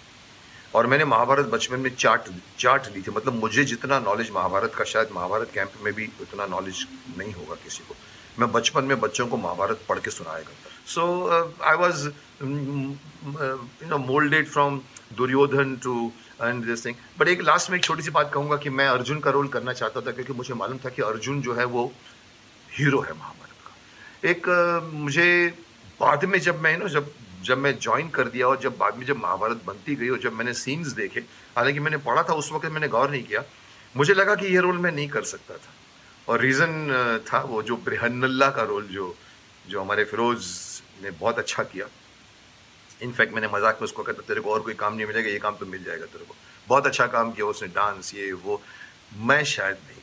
और 0.74 0.86
मैंने 0.86 1.04
महाभारत 1.04 1.46
बचपन 1.46 1.80
में 1.80 1.94
चाट 1.96 2.28
चाट 2.58 2.86
ली 2.94 3.02
थी। 3.02 3.10
मतलब 3.10 3.34
मुझे 3.34 3.64
जितना 3.64 3.98
नॉलेज 4.00 4.30
महाभारत 4.30 4.74
का, 4.74 4.84
शायद 4.84 5.08
महाभारत 5.14 5.50
कैंप 5.54 5.72
में 5.84 5.92
भी 5.94 6.08
उतना 6.22 6.46
नॉलेज 6.46 6.86
नहीं 7.18 7.32
होगा 7.32 7.54
किसी 7.64 7.84
को। 7.88 7.94
मैं 8.38 8.50
बचपन 8.52 8.84
में 8.84 8.98
बच्चों 9.00 9.26
को 9.26 9.36
महाभारत 9.36 9.84
पढ़ 9.88 9.98
के 9.98 10.10
सुनाया 10.10 10.40
करता। 10.40 10.70
So 10.86 11.02
I 11.62 11.76
was 11.76 12.06
you 12.06 13.88
know 13.88 13.98
moulded 13.98 14.48
from 14.48 14.80
Duryodhan 15.16 15.76
to 15.82 16.10
and 16.42 16.64
this 16.66 16.84
thing 16.84 16.94
but 17.18 17.28
एक 17.28 17.42
लास्ट 17.42 17.70
में 17.70 17.76
एक 17.78 17.84
छोटी 17.84 18.02
सी 18.02 18.10
बात 18.10 18.30
कहूँगा 18.34 18.56
कि 18.56 18.70
मैं 18.70 18.86
अर्जुन 18.88 19.20
का 19.20 19.30
रोल 19.30 19.48
करना 19.48 19.72
चाहता 19.72 20.00
था, 20.00 20.10
क्योंकि 20.10 20.32
मुझे 20.32 20.54
मालूम 20.54 20.78
था 20.84 20.90
कि 20.90 21.02
अर्जुन 21.02 21.40
जो 21.42 21.54
है 21.54 21.64
वो 21.66 21.92
हीरो 22.74 23.00
है 23.00 23.12
महाभारत 23.12 23.58
का। 23.66 24.28
एक 24.30 24.48
मुझे 24.94 25.28
बाद 26.00 26.24
में 26.24 26.38
जब 26.38 26.60
मैं, 26.60 26.76
ना, 26.78 26.86
जब 26.88 27.12
जब 27.44 27.58
मैं 27.58 27.78
ज्वाइन 27.78 28.08
कर 28.10 28.28
दिया 28.28 28.46
और 28.48 28.58
जब 28.60 28.76
बाद 28.78 28.96
में 28.96 29.04
जब 29.06 29.16
महाभारत 29.16 29.62
बनती 29.66 29.94
गई 29.96 30.08
और 30.08 30.18
जब 30.20 30.32
मैंने 30.32 30.52
सीन्स 30.54 30.88
देखे, 30.92 31.20
हालाँकि 31.56 31.80
मैंने 31.80 31.96
पढ़ा 32.02 32.22
था, 32.22 32.34
उस 32.34 32.50
वक्त 32.52 32.66
मैंने 32.66 32.88
गौर 32.88 33.10
नहीं 33.10 33.22
किया, 33.24 33.42
मुझे 33.94 34.14
लगा 34.14 34.34
कि 34.34 34.46
ये 34.46 34.60
रोल 34.60 34.78
मैं 34.78 34.92
नहीं 34.92 35.08
कर 35.08 35.22
सकता 35.24 35.56
था। 35.56 35.72
और 36.28 36.40
रीज़न 36.40 37.22
था 37.28 37.40
वो 37.42 37.62
जो 37.62 37.76
ब्रहन्नल्ला 37.76 38.48
का 38.50 38.62
रोल 38.62 38.86
जो 38.88 39.14
जो 39.68 39.80
हमारे 39.80 40.04
फिरोज 40.04 40.46
ने 41.02 41.10
बहुत 41.10 41.38
अच्छा 41.38 41.62
किया। 41.64 41.86
इनफैक्ट 43.02 43.34
मैंने 43.34 43.48
मज़ाक 43.48 43.74
में 43.74 43.84
उसको 43.84 44.02
कहता 44.02 44.22
तेरे 44.28 44.40
को 44.40 44.50
और 44.50 44.60
कोई 44.60 44.74
काम 44.74 44.94
नहीं 44.94 45.06
मिलेगा, 45.06 45.30
ये 45.30 45.38
काम 45.38 45.56
तो 45.56 45.66
मिल 45.66 45.84
जाएगा 45.84 46.06
तेरे 46.06 46.24
को। 46.24 46.34
बहुत 46.68 46.86
अच्छा 46.86 47.06
काम 47.06 47.32
किया, 47.32 47.46
उसने 47.46 47.68
डांस 47.68 48.14
ये, 48.14 48.32
वो। 48.32 48.60
मैं 49.16 49.42
शायद 49.44 49.76
नहीं। 49.76 50.00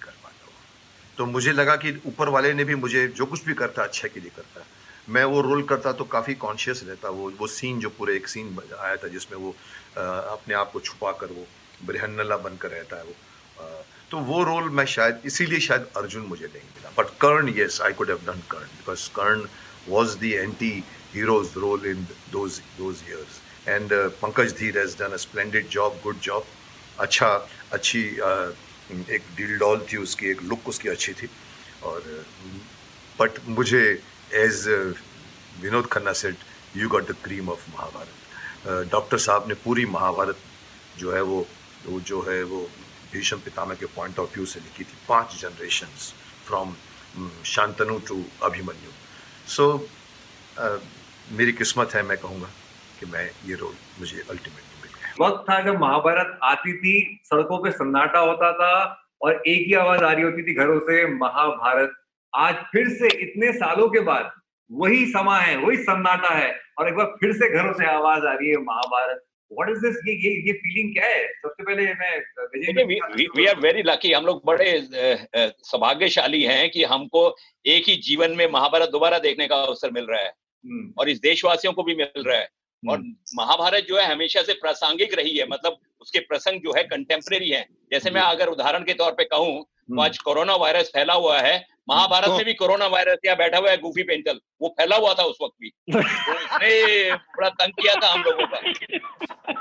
तो 1.18 1.25
मुझे 1.25 1.51
लगा 1.51 1.75
कि 1.75 1.91
ऊपर 2.08 2.30
वाले 2.30 2.53
ने 2.53 2.63
भी 2.63 2.75
मुझे 2.75 3.08
जो 3.18 3.25
कुछ 3.25 3.46
भी 3.46 3.53
करता 3.53 3.84
अच्छे 3.84 4.10
के 4.10 4.20
लिए 4.20 4.32
करता। 4.36 4.65
मैं 5.10 5.24
वो 5.25 5.41
रोल 5.41 5.63
करता 5.70 5.91
तो 6.00 6.03
काफ़ी 6.12 6.34
कॉन्शियस 6.41 6.84
रहता 6.88 7.10
वो 7.10 7.30
वो 7.39 7.48
सीन 7.48 7.80
जो 7.80 7.89
पूरे 7.98 8.15
एक 8.15 8.27
सीन 8.27 8.58
आया 8.80 8.96
था 8.96 9.08
जिसमें 9.08 9.38
वो 9.38 9.56
आ, 9.98 10.03
अपने 10.03 10.53
आप 10.56 10.72
को 10.72 10.80
छुपा 10.80 11.12
कर 11.22 11.34
वो 11.38 11.46
बृहन्नला 11.86 12.38
बनकर 12.46 12.70
रहता 12.70 12.98
है 12.98 13.03
वो। 13.03 13.15
आ, 13.60 13.68
तो 14.12 14.20
वो 14.30 14.44
रोल 14.44 14.70
मैं 14.80 14.86
शायद 14.94 15.22
इसीलिए 15.25 15.60
शायद 15.68 15.88
अर्जुन 15.98 16.25
मुझे 16.30 16.46
नहीं 16.46 16.63
मिला। 16.75 16.89
But 16.98 17.10
Karna 17.22 17.53
yes 17.58 17.82
I 17.82 17.94
could 18.00 18.10
have 18.10 18.25
done 18.27 18.41
Karna 18.51 18.65
because 18.80 19.10
Karna 19.15 19.46
was 19.89 20.18
the 20.20 20.34
anti 20.48 20.74
heroes 21.13 21.53
role 21.58 21.86
in 21.91 22.08
those 22.32 22.62
those 22.77 23.03
years 23.10 23.39
and 23.68 23.94
Pankaj 24.22 24.58
Dheer 24.60 24.77
has 24.80 24.98
done 25.00 25.13
a 25.13 25.22
splendid 25.27 25.70
job 25.70 26.00
good 26.03 26.20
job 26.30 26.46
अच्छा 27.00 27.27
अच्छी 27.74 28.03
uh, 28.30 28.50
एक 28.92 29.24
डील 29.36 29.58
डॉल 29.58 29.86
थी, 29.92 29.98
उसकी 29.98 30.30
एक 30.32 30.42
look 30.44 30.68
उसकी 30.70 30.90
अच्छी 30.90 31.14
थी। 31.14 31.30
और 31.84 32.26
बट 33.20 33.40
मुझे 33.48 33.82
as 34.34 34.68
Vinod 35.62 35.88
Khanna 35.92 36.14
set 36.14 36.38
you 36.78 36.90
got 36.90 37.08
the 37.12 37.16
cream 37.24 37.50
of 37.50 37.70
Mahabharat 37.72 38.90
doctor 38.92 39.18
साहब 39.18 39.48
ने 39.48 39.54
पूरी 39.64 39.86
महाभारत 39.86 40.38
जो 41.00 41.12
है 41.14 41.22
वो 41.22 41.46
वो 41.86 42.00
जो 42.08 42.22
है 42.22 42.42
वो 42.44 42.62
भीष्म 43.12 43.38
पितामह 43.46 43.76
के 43.76 43.86
पॉइंट 43.96 44.20
ऑफ़ 44.20 44.34
व्यू 44.34 44.46
से 44.46 44.60
लिखी 44.60 44.84
थी, 44.84 44.98
पाँच 45.08 45.40
generation 45.42 45.88
from 46.48 46.76
Shantanu 47.46 47.98
to 48.08 48.24
Abhimanyu. 48.44 48.92
So 49.52 49.88
मेरी 51.32 51.54
किस्मत 51.54 51.94
है, 51.96 52.04
मैं 52.04 52.18
कहूँगा 52.18 52.50
कि 53.00 53.06
मैं 53.06 53.30
ये 53.46 53.56
रोल 53.56 53.76
मुझे 54.00 54.18
गया 54.18 54.71
वक्त 55.20 55.44
था 55.50 55.60
जब 55.62 55.80
महाभारत 55.80 56.38
आती 56.44 56.74
थी 56.77 56.94
सड़कों 57.24 57.58
पे 57.63 57.72
सन्नाटा 57.72 58.20
होता 58.20 58.51
था 58.53 58.74
और 59.22 59.41
एक 59.48 59.65
ही 59.68 59.74
आवाज़ 59.74 60.03
आ 60.03 60.12
रही 60.12 60.24
होती 60.24 60.44
थी 60.44 60.53
घरों 60.53 60.80
से 60.80 61.06
महाभारत 61.15 61.91
आज 62.34 62.56
फिर 62.72 62.89
से 62.89 63.08
इतने 63.24 63.51
सालों 63.53 63.88
के 63.89 64.00
बाद 64.00 64.32
वही 64.72 65.06
समा 65.06 65.38
है 65.39 65.56
वही 65.58 65.77
सन्नाटा 65.77 66.30
है। 66.30 66.51
और 66.80 66.88
एक 66.88 66.96
बार 66.96 67.06
फिर 67.20 67.34
से 67.34 67.50
घरों 67.50 67.74
से 67.74 67.86
आवाज़ 67.86 68.25
आ 68.25 68.34
रही 68.34 68.50
है 68.50 68.58
महाभारत 68.58 69.24
व्हाट 69.51 69.70
इज़ 69.70 69.80
दिस 69.80 69.96
ये 70.08 70.13
ये 70.15 70.32
ये 70.48 70.53
फीलिंग 70.53 70.94
क्या 70.94 71.06
है? 71.06 71.27
सबसे 71.27 71.63
पहले 71.63 71.86
मैं 71.94 72.84
वी 73.38 73.46
आर 73.46 73.60
वेरी 73.60 73.84
लकी 73.84 74.12
हम 74.12 74.25
लोग 74.25 74.41
बड़े 74.46 74.72
सौभाग्यशाली 75.72 76.41
हैं 76.44 76.70
कि 76.72 76.84
हमको 76.84 77.27
एक 77.65 77.89
ही 77.89 77.96
जीवन 78.08 78.36
में 78.38 78.48
महाभारत 78.51 78.89
दोबारा 78.89 79.20
देखने 79.20 79.48
का 79.48 79.56
अवसर 79.56 79.91
मिल 79.91 80.06
रहा 80.10 80.22
है। 80.22 80.30
हम्म। 80.30 80.94
और 81.00 81.10
इस 81.10 81.20
देशवासियों 81.20 81.74
को 81.74 81.84
भी 81.84 81.96
मिल 81.96 82.24
रहा 82.27 82.38
है। 82.38 82.48
और 82.90 82.98
हम्म। 82.98 83.16
महाभारत 83.36 83.86
जो 83.90 83.98
है 83.98 84.06
हमेशा 84.12 84.42
से 84.42 84.54
प्रासंगिक 84.54 85.14
रही 85.14 85.38
है 85.38 85.48
मतलब 85.48 85.78
उसके 86.02 86.20
प्रसंग 86.20 86.62
जो 86.62 86.74
है 86.78 86.84
कंटेम्प्रेरी 86.84 87.50
है। 87.50 87.66
जैसे 87.92 88.12
मैं 88.12 88.22
अगर 88.22 88.48
उदाहरण 88.48 88.84
के 88.84 88.94
तौर 88.94 89.12
पे 89.12 89.24
कहूँ 89.24 89.64
तो 89.64 90.02
आज 90.02 90.18
कोरोना 90.18 90.56
वायरस 90.56 90.88
फैला 90.88 91.14
हुआ 91.14 91.40
है। 91.40 91.66
महाभारत 91.90 92.26
तो, 92.26 92.36
में 92.38 92.46
भी 92.46 92.54
कोरोना 92.54 92.88
वायरस 92.88 93.18
या 93.26 93.36
बैठा 93.36 93.58
हुआ 93.58 93.70
है 93.70 93.78
गुफी 93.78 94.04
पेंटल 94.04 94.40
वो 94.62 94.70
फैला 94.70 94.96
हुआ 94.96 95.14
था 95.14 95.24
उस 95.24 95.38
वक्त 95.44 95.56
भी। 95.62 95.70
तो 95.92 96.00
उसने 96.00 97.14
बड़ा 97.14 97.50
तंग 97.50 97.74
किया 97.74 97.96
था 97.96 98.08
हम 98.08 98.22
लोगों 98.22 98.46
का। 98.48 98.60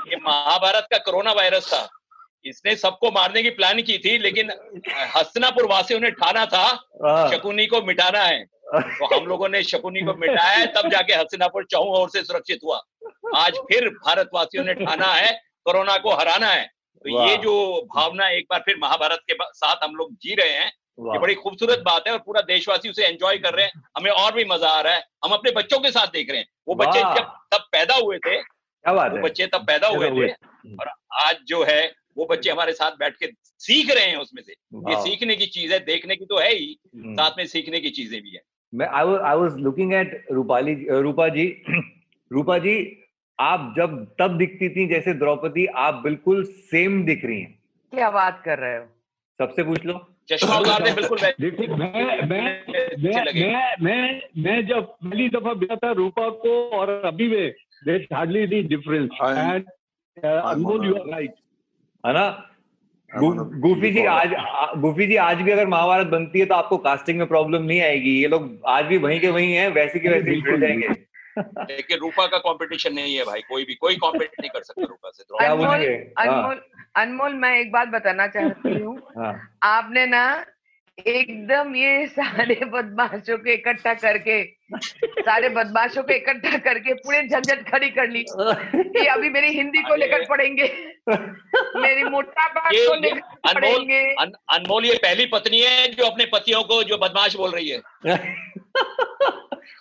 ये 0.09 0.15
महाभारत 0.15 0.87
का 0.91 0.97
कोरोना 0.97 1.31
वायरस 1.31 1.73
था। 1.73 1.89
इसने 2.45 2.75
सबको 2.75 3.11
मारने 3.11 3.43
की 3.43 3.49
प्लान 3.49 3.81
की 3.81 3.97
थी 3.97 4.17
लेकिन 4.17 4.51
हस्तनापुर 5.15 5.65
वासियों 5.65 5.99
ने 5.99 6.11
ठाना 6.11 6.45
था 6.45 6.63
हाँ। 7.05 7.31
शकुनी 7.31 7.65
को 7.65 7.81
मिटाना 7.81 8.19
है। 8.19 8.45
तो 8.73 9.15
हम 9.15 9.25
लोगों 9.27 9.47
ने 9.49 9.63
शकुनी 9.63 10.01
को 10.01 10.13
मिटाया 10.13 10.49
है 10.49 10.65
तब 10.73 10.89
जाके 10.89 11.13
हस्तनापुर 11.13 11.65
चौहू 11.65 11.95
ओर 11.95 12.09
से 12.09 12.23
सुरक्षित 12.23 12.59
हुआ। 12.63 12.81
आज 13.35 13.57
फिर 13.67 13.87
भारतवासियों 13.89 14.63
ने 14.63 14.73
ठाना 14.75 15.07
है 15.07 15.31
कोरोना 15.65 15.97
को 15.97 16.13
हराना 16.15 16.47
है। 16.47 16.65
तो 16.65 17.27
ये 17.27 17.35
जो 17.37 17.53
भावना 17.95 18.29
एक 18.29 18.45
बार 18.49 18.59
फिर 18.59 18.77
महाभारत 18.81 19.19
के 19.31 19.35
साथ 19.43 19.83
हम 19.83 19.95
लोग 19.95 20.13
जी 20.15 20.35
रहे 20.35 20.53
हैं 20.53 20.71
ये 21.07 21.19
बड़ी 21.19 21.33
खूबसूरत 21.35 21.79
बात 21.79 22.07
है 22.07 22.13
और 22.13 22.19
पूरा 22.19 22.41
देशवासी 22.41 22.89
उसे 22.89 23.05
एंजॉय 23.05 23.37
कर 23.37 23.53
रहे 23.53 23.65
हैं। 23.65 23.81
हमें 23.97 24.09
और 24.11 24.33
भी 24.33 24.43
मज़ा 24.45 24.69
आ 24.69 24.81
रहा 24.81 24.93
है। 24.93 25.03
हम 25.25 25.31
अपने 25.31 25.51
बच्चों 25.51 25.79
के 25.79 25.91
साथ 25.91 26.07
देख 26.07 26.29
रहे 26.29 26.39
हैं। 26.39 26.47
वो 26.67 26.75
बच्चे 26.75 26.99
जब 26.99 27.31
तब 27.53 27.65
पैदा 27.71 27.95
हुए 27.95 28.17
थे 28.17 28.35
क्या 28.41 28.93
बात 28.93 29.11
वो 29.11 29.17
बच्चे 29.17 29.47
तब 29.47 29.65
पैदा 29.67 29.87
हुए 29.87 30.09
थे। 30.09 30.31
और 30.75 30.91
आज 31.21 31.37
जो 31.47 31.63
है 31.63 31.81
वो 32.17 32.25
बच्चे 32.25 32.49
हमारे 32.51 32.73
साथ 32.73 32.91
बैठ 32.91 33.15
के 33.17 33.27
सीख 33.61 33.91
रहे 33.91 34.05
हैं 34.05 34.17
उसमें 34.17 34.41
से। 34.43 34.51
ये 34.51 35.01
सीखने 35.01 35.35
की 35.35 35.45
चीज़ 35.47 35.73
है 35.73 35.79
देखने 35.79 36.15
की 36.15 36.25
तो 36.25 36.39
है 36.39 36.53
ही 36.53 36.77
हम्म। 36.95 37.13
साथ 37.13 37.37
में 37.37 37.45
सीखने 37.47 37.79
की 37.79 37.89
चीज़ें 37.89 38.21
भी 38.21 38.29
है। 38.29 38.41
मैं 38.73 38.87
I 38.87 39.35
was 39.37 39.57
looking 39.57 39.93
at 39.93 40.25
Rupali 40.31 40.73
Rupa 40.91 41.27
ji 41.29 41.63
Rupa 42.31 42.57
ji 42.57 42.75
आप 43.39 43.73
जब 43.77 43.95
तब 44.19 44.37
दिखती 44.37 44.69
थी 44.69 44.87
जैसे 44.87 45.13
द्रौपदी 45.13 45.65
आप 45.65 45.93
बिल्कुल 45.93 46.43
सेम 46.43 47.03
दिख 47.05 47.25
रही 47.25 47.39
हैं। 47.41 47.59
क्या 47.93 48.09
बात 48.11 48.41
कर 48.45 48.59
रहे 48.59 48.77
हो? 48.77 48.85
सबसे 49.39 49.63
पूछ 49.63 49.85
लो। 49.85 50.07
चश्मा 50.29 50.57
उतार 50.57 50.83
दे 50.83 50.91
बिल्कुल 50.91 51.19
देखिए 51.39 51.67
मैं 51.67 52.27
मैं 52.29 52.63
मैं 53.03 53.23
मैं 53.33 53.75
मैं 53.81 54.21
मैं 54.43 54.65
जब 54.67 54.83
पहली 54.83 55.29
दफ़ा 55.29 55.53
मिला 55.53 55.75
था 55.75 55.91
रूपा 55.91 56.29
को 56.29 56.53
और 56.69 56.89
अभी 57.05 57.27
में 57.27 57.51
there 57.85 58.07
hardly 58.13 58.39
any 58.39 58.61
difference 58.63 59.09
and 59.21 59.65
Anmol 60.25 60.85
you 60.87 60.95
are 60.95 61.09
right 61.11 61.33
है 62.05 62.13
ना? 62.13 62.27
गुफी 63.15 63.91
जी 63.91 64.05
आज 64.05 64.33
गुफी 64.77 65.07
जी 65.07 65.15
आज 65.15 65.37
भी 65.37 65.51
अगर 65.51 65.67
महाभारत 65.67 66.07
बनती 66.07 66.39
है 66.39 66.45
तो 66.45 66.55
आपको 66.55 66.77
कास्टिंग 66.77 67.17
में 67.17 67.27
प्रॉब्लम 67.27 67.63
नहीं 67.63 67.81
आएगी। 67.81 68.21
ये 68.21 68.27
लोग 68.27 68.61
आज 68.67 68.85
भी 68.85 68.97
वहीं 68.97 69.19
के 69.19 69.29
वहीं 69.29 69.53
हैं 69.53 69.67
वैसे 69.67 69.99
के 69.99 70.09
वैसे 70.09 70.31
ही 70.31 70.41
जाएँगे। 70.41 70.87
लेकिन 71.73 71.97
रूपा 71.97 72.25
का 72.27 72.37
कंपटीशन 72.37 72.93
नहीं 72.93 73.15
है 73.15 73.23
भाई 73.23 73.41
कोई 73.41 73.63
भी 73.65 73.75
कोई 73.75 73.95
कॉम्पिट 73.95 74.31
नहीं 74.39 74.49
कर 74.49 74.63
सकता 74.63 74.81
रूपा 74.81 75.09
से। 75.09 75.45
अनमोल 75.45 75.65
हाँ। 75.65 76.25
अनमोल 76.27 76.61
अनमोल 76.95 77.33
मैं 77.33 77.59
एक 77.59 77.71
बात 77.71 77.87
बताना 77.87 78.27
चाहती 78.27 78.79
हूँ। 78.83 78.97
हाँ। 79.17 79.57
आपने 79.63 80.05
ना 80.05 80.45
एकदम 80.97 81.75
ये 81.75 82.05
सारे 82.07 82.55
बदमाशों 82.65 83.37
के 83.37 83.53
इकट्ठा 83.53 83.93
करके 83.93 84.43
सारे 85.21 85.49
बदमाशों 85.49 86.03
को 86.03 86.13
इकट्ठा 86.13 86.57
करके 86.57 86.93
पूरे 86.93 87.21
झंझट 87.27 87.69
खड़ी 87.69 87.89
कर 87.89 88.07
ली 88.07 88.23
कि 88.31 89.05
अभी 89.05 89.29
मेरी 89.29 89.47
हिंदी 89.47 89.81
को 89.81 89.95
लेकर 89.95 90.25
पढ़ेंगे 90.29 90.67
मेरी 91.09 92.03
मोटापा 92.03 92.69
को 92.69 92.95
लेकर 92.95 93.53
पढ़ेंगे। 93.53 94.01
अनमोल 94.53 94.85
ये 94.85 94.95
पहली 94.97 95.25
पत्नी 95.25 95.61
है 95.61 95.87
जो 95.87 96.05
अपने 96.05 96.25
पतियों 96.25 96.63
को 96.63 96.83
जो 96.83 96.97
बदमाश 96.97 97.35
बोल 97.35 97.51
रही 97.51 97.69
है। 97.69 97.79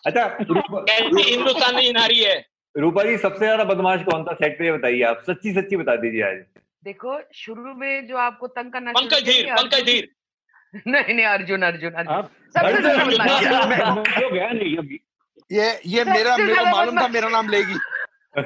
अच्छा 0.07 0.25
हिंदुस्तानी 0.39 1.91
नारी 1.93 2.19
है? 2.19 2.37
रूपा 2.75 3.03
जी 3.03 3.17
सबसे 3.17 3.39
ज़्यादा 3.39 3.65
बदमाश 3.65 4.03
कौन 4.03 4.25
था? 4.25 4.35
सेट 4.35 4.59
पे 4.59 4.73
बताइए 4.73 5.03
आप 5.03 5.23
सच्ची 5.27 5.53
सच्ची 5.53 5.77
बता 5.77 5.97
दीजिए 5.97 6.23
आज। 6.23 6.39
देखो 6.85 7.19
शुरू 7.35 7.75
में 7.75 8.07
जो 8.07 8.17
आपको 8.19 8.47
तंग 8.49 8.73
करना 8.73 8.93
पंकज 8.93 9.25
धीर 9.25 9.53
पंकज 9.53 9.85
धीर। 9.87 10.09
नहीं 10.87 11.15
नहीं 11.15 11.27
अर्जुन 11.27 11.63
अर्जुन 11.63 11.93
अर्जुन। 11.93 12.29
ये 15.53 15.81
ये 15.87 16.05
मेरा 16.05 16.37
मेरा 16.37 16.71
मालूम 16.71 17.01
था 17.01 17.09
मेरा 17.09 17.29
नाम 17.29 17.49
लेगी। 17.49 17.75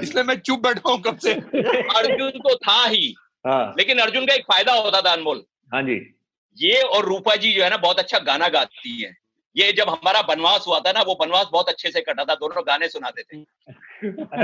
इसलिए 0.02 0.24
मैं 0.24 0.40
चुप 0.40 0.60
बैठा 0.60 0.90
हूँ 0.90 1.02
कब 1.02 1.18
से। 1.18 1.32
अर्जुन 1.98 2.30
तो 2.30 2.54
था 2.54 2.86
ही। 2.86 3.14
हाँ। 3.46 3.74
लेकिन 3.78 3.98
अर्जुन 3.98 4.26
का 4.26 4.34
एक 4.34 4.42
फ़ायदा 4.42 4.72
होता 4.72 5.00
था 5.00 5.12
अनमोल। 5.12 5.44
हाँ 5.74 5.82
जी। 5.82 6.14
ये 6.58 6.80
और 6.80 7.04
रूपा 7.04 7.36
जी 7.36 7.52
जो 7.52 7.64
है 7.64 7.70
ना 7.70 7.76
बहुत 7.76 7.98
अच्छा 7.98 8.18
गाना 8.18 8.48
गाती 8.48 9.02
है। 9.02 9.16
ये 9.56 9.72
जब 9.72 9.88
हमारा 9.88 10.22
बनवास 10.22 10.64
हुआ 10.68 10.80
था 10.80 10.92
ना 10.92 11.00
वो 11.00 11.14
बनवास 11.14 11.48
बहुत 11.52 11.68
अच्छे 11.68 11.90
से 11.90 12.00
कटा 12.00 12.24
था। 12.24 12.34
दोनों 12.34 12.62
गाने 12.66 12.88
सुनाते 12.88 13.22
थे। 13.22 13.36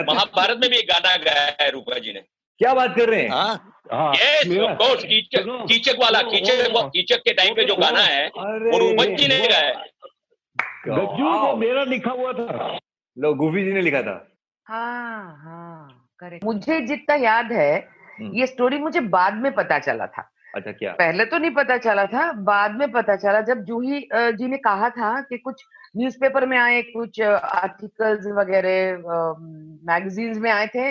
महाभारत 0.02 0.58
में 0.60 0.70
भी 0.70 0.76
एक 0.76 0.86
गाना 0.86 1.16
गाया 1.16 1.56
है 1.60 1.70
रूपा 1.70 1.98
जी 1.98 2.12
ने। 2.12 2.22
क्या 2.60 2.72
बात 2.74 2.94
कर 2.96 3.08
रहे 3.08 3.20
हैं? 3.22 3.28
हाँ, 3.30 3.54
हाँ, 3.92 4.12
कीचक 4.14 5.44
कीचक 5.68 5.98
वाला 6.00 6.20
कीचक 6.22 6.90
कीचक 6.94 7.22
के 7.24 7.32
टाइम 7.34 7.54
पे 7.54 7.64
जो 7.64 7.76
गाना 7.76 8.00
है 8.00 8.26
वो 8.36 8.78
रूपा 8.78 9.04
जी 9.14 9.28
ने 9.28 9.38
गाया 9.48 9.72
तो 10.86 11.56
मेरा 11.56 11.84
लिखा 11.84 12.10
हुआ 12.10 12.32
था। 12.32 12.78
लो 13.16 13.32
गुफी 13.34 13.64
जी 13.64 13.72
ने 13.72 13.80
लिखा 13.80 14.02
था। 14.02 14.14
हाँ 14.66 15.40
हाँ 15.44 16.08
करेक्ट 16.20 16.44
मुझे 16.44 16.80
जितना 16.86 17.14
याद 17.16 17.52
है 17.52 17.72
हम्म। 18.20 18.32
ये 18.34 18.46
स्टोरी 18.46 18.78
मुझे 18.78 19.00
बाद 19.16 19.34
में 19.42 19.52
पता 19.54 19.78
चला 19.78 20.06
था। 20.06 20.30
अच्छा 20.54 20.72
क्या? 20.72 20.92
पहले 20.92 21.24
तो 21.24 21.38
नहीं 21.38 21.50
पता 21.54 21.76
चला 21.78 22.04
था 22.12 22.30
बाद 22.46 22.78
में 22.78 22.90
पता 22.92 23.16
चला 23.16 23.40
जब 23.50 23.64
जूही 23.64 24.00
जी 24.14 24.46
ने 24.48 24.56
कहा 24.58 24.88
था 24.90 25.20
कि 25.20 25.38
कुछ 25.38 25.62
न्यूज़पेपर 25.96 26.46
में 26.46 26.56
आए 26.58 26.80
कुछ 26.82 27.20
आर्टिकल्स 27.20 28.26
वगैरह 28.38 29.04
मैगजीन्स 29.92 30.38
में 30.38 30.50
आए 30.50 30.66
थे 30.74 30.90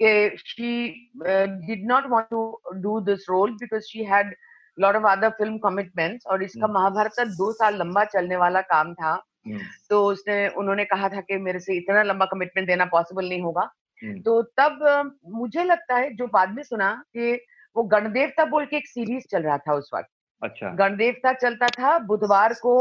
कि 0.00 0.36
she 0.38 0.88
did 1.22 1.86
not 1.86 2.06
want 2.08 2.26
to 2.26 2.42
do 2.82 2.98
this 3.02 3.26
role 3.30 3.52
because 3.54 3.82
she 3.82 4.04
had 4.04 4.34
lot 4.78 4.96
of 4.96 5.06
other 5.08 5.30
film 5.32 5.58
commitments 5.58 6.26
और 6.26 6.42
इसका 6.42 6.64
हम्म। 6.64 6.74
महाभारत 6.74 7.12
का 7.16 7.24
दो 7.36 7.52
साल 7.52 7.76
लंबा 7.76 8.04
चलने 8.06 8.36
वाला 8.36 8.60
काम 8.66 8.92
था 8.94 9.12
हम्म। 9.46 9.58
तो 9.90 10.04
उसने 10.04 10.46
उन्होंने 10.56 10.84
कहा 10.84 11.08
था 11.08 11.20
कि 11.20 11.36
मेरे 11.38 11.60
से 11.60 11.76
इतना 11.76 12.02
लंबा 12.02 12.26
कमिटमेंट 12.26 12.66
देना 12.68 12.84
पॉसिबल 12.86 13.28
नहीं 13.28 13.42
होगा 13.42 13.68
हम्म। 14.02 14.20
तो 14.20 14.40
तब 14.58 15.12
मुझे 15.34 15.64
लगता 15.64 15.96
है 15.96 16.14
जो 16.14 16.26
बाद 16.28 16.54
में 16.54 16.62
सुना 16.62 16.92
कि 17.08 17.34
वो 17.76 17.82
गणदेवता 17.88 18.44
बोल 18.46 18.64
के 18.64 18.76
एक 18.76 18.86
सीरीज़ 18.86 19.24
चल 19.30 19.42
रहा 19.42 19.58
था 19.58 19.74
उस 19.74 19.90
वक्त 19.94 20.08
अच्छा 20.42 20.70
गणदेवता 20.76 21.32
चलता 21.34 21.66
था 21.78 21.98
बुधवार 22.06 22.52
को 22.62 22.76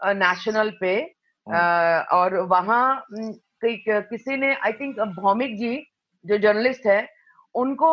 नेशनल 0.00 0.70
पे 0.80 0.94
हाँ। 1.46 2.02
और 2.12 2.36
वहाँ 2.46 3.06
किसी 3.64 4.36
ने 4.36 4.54
आई 4.56 4.72
थिंक 4.72 5.00
भौमिक 5.12 5.56
जी 5.56 5.76
जो 6.26 6.38
जर्नलिस्ट 6.38 6.86
है 6.86 7.08
उनको 7.54 7.90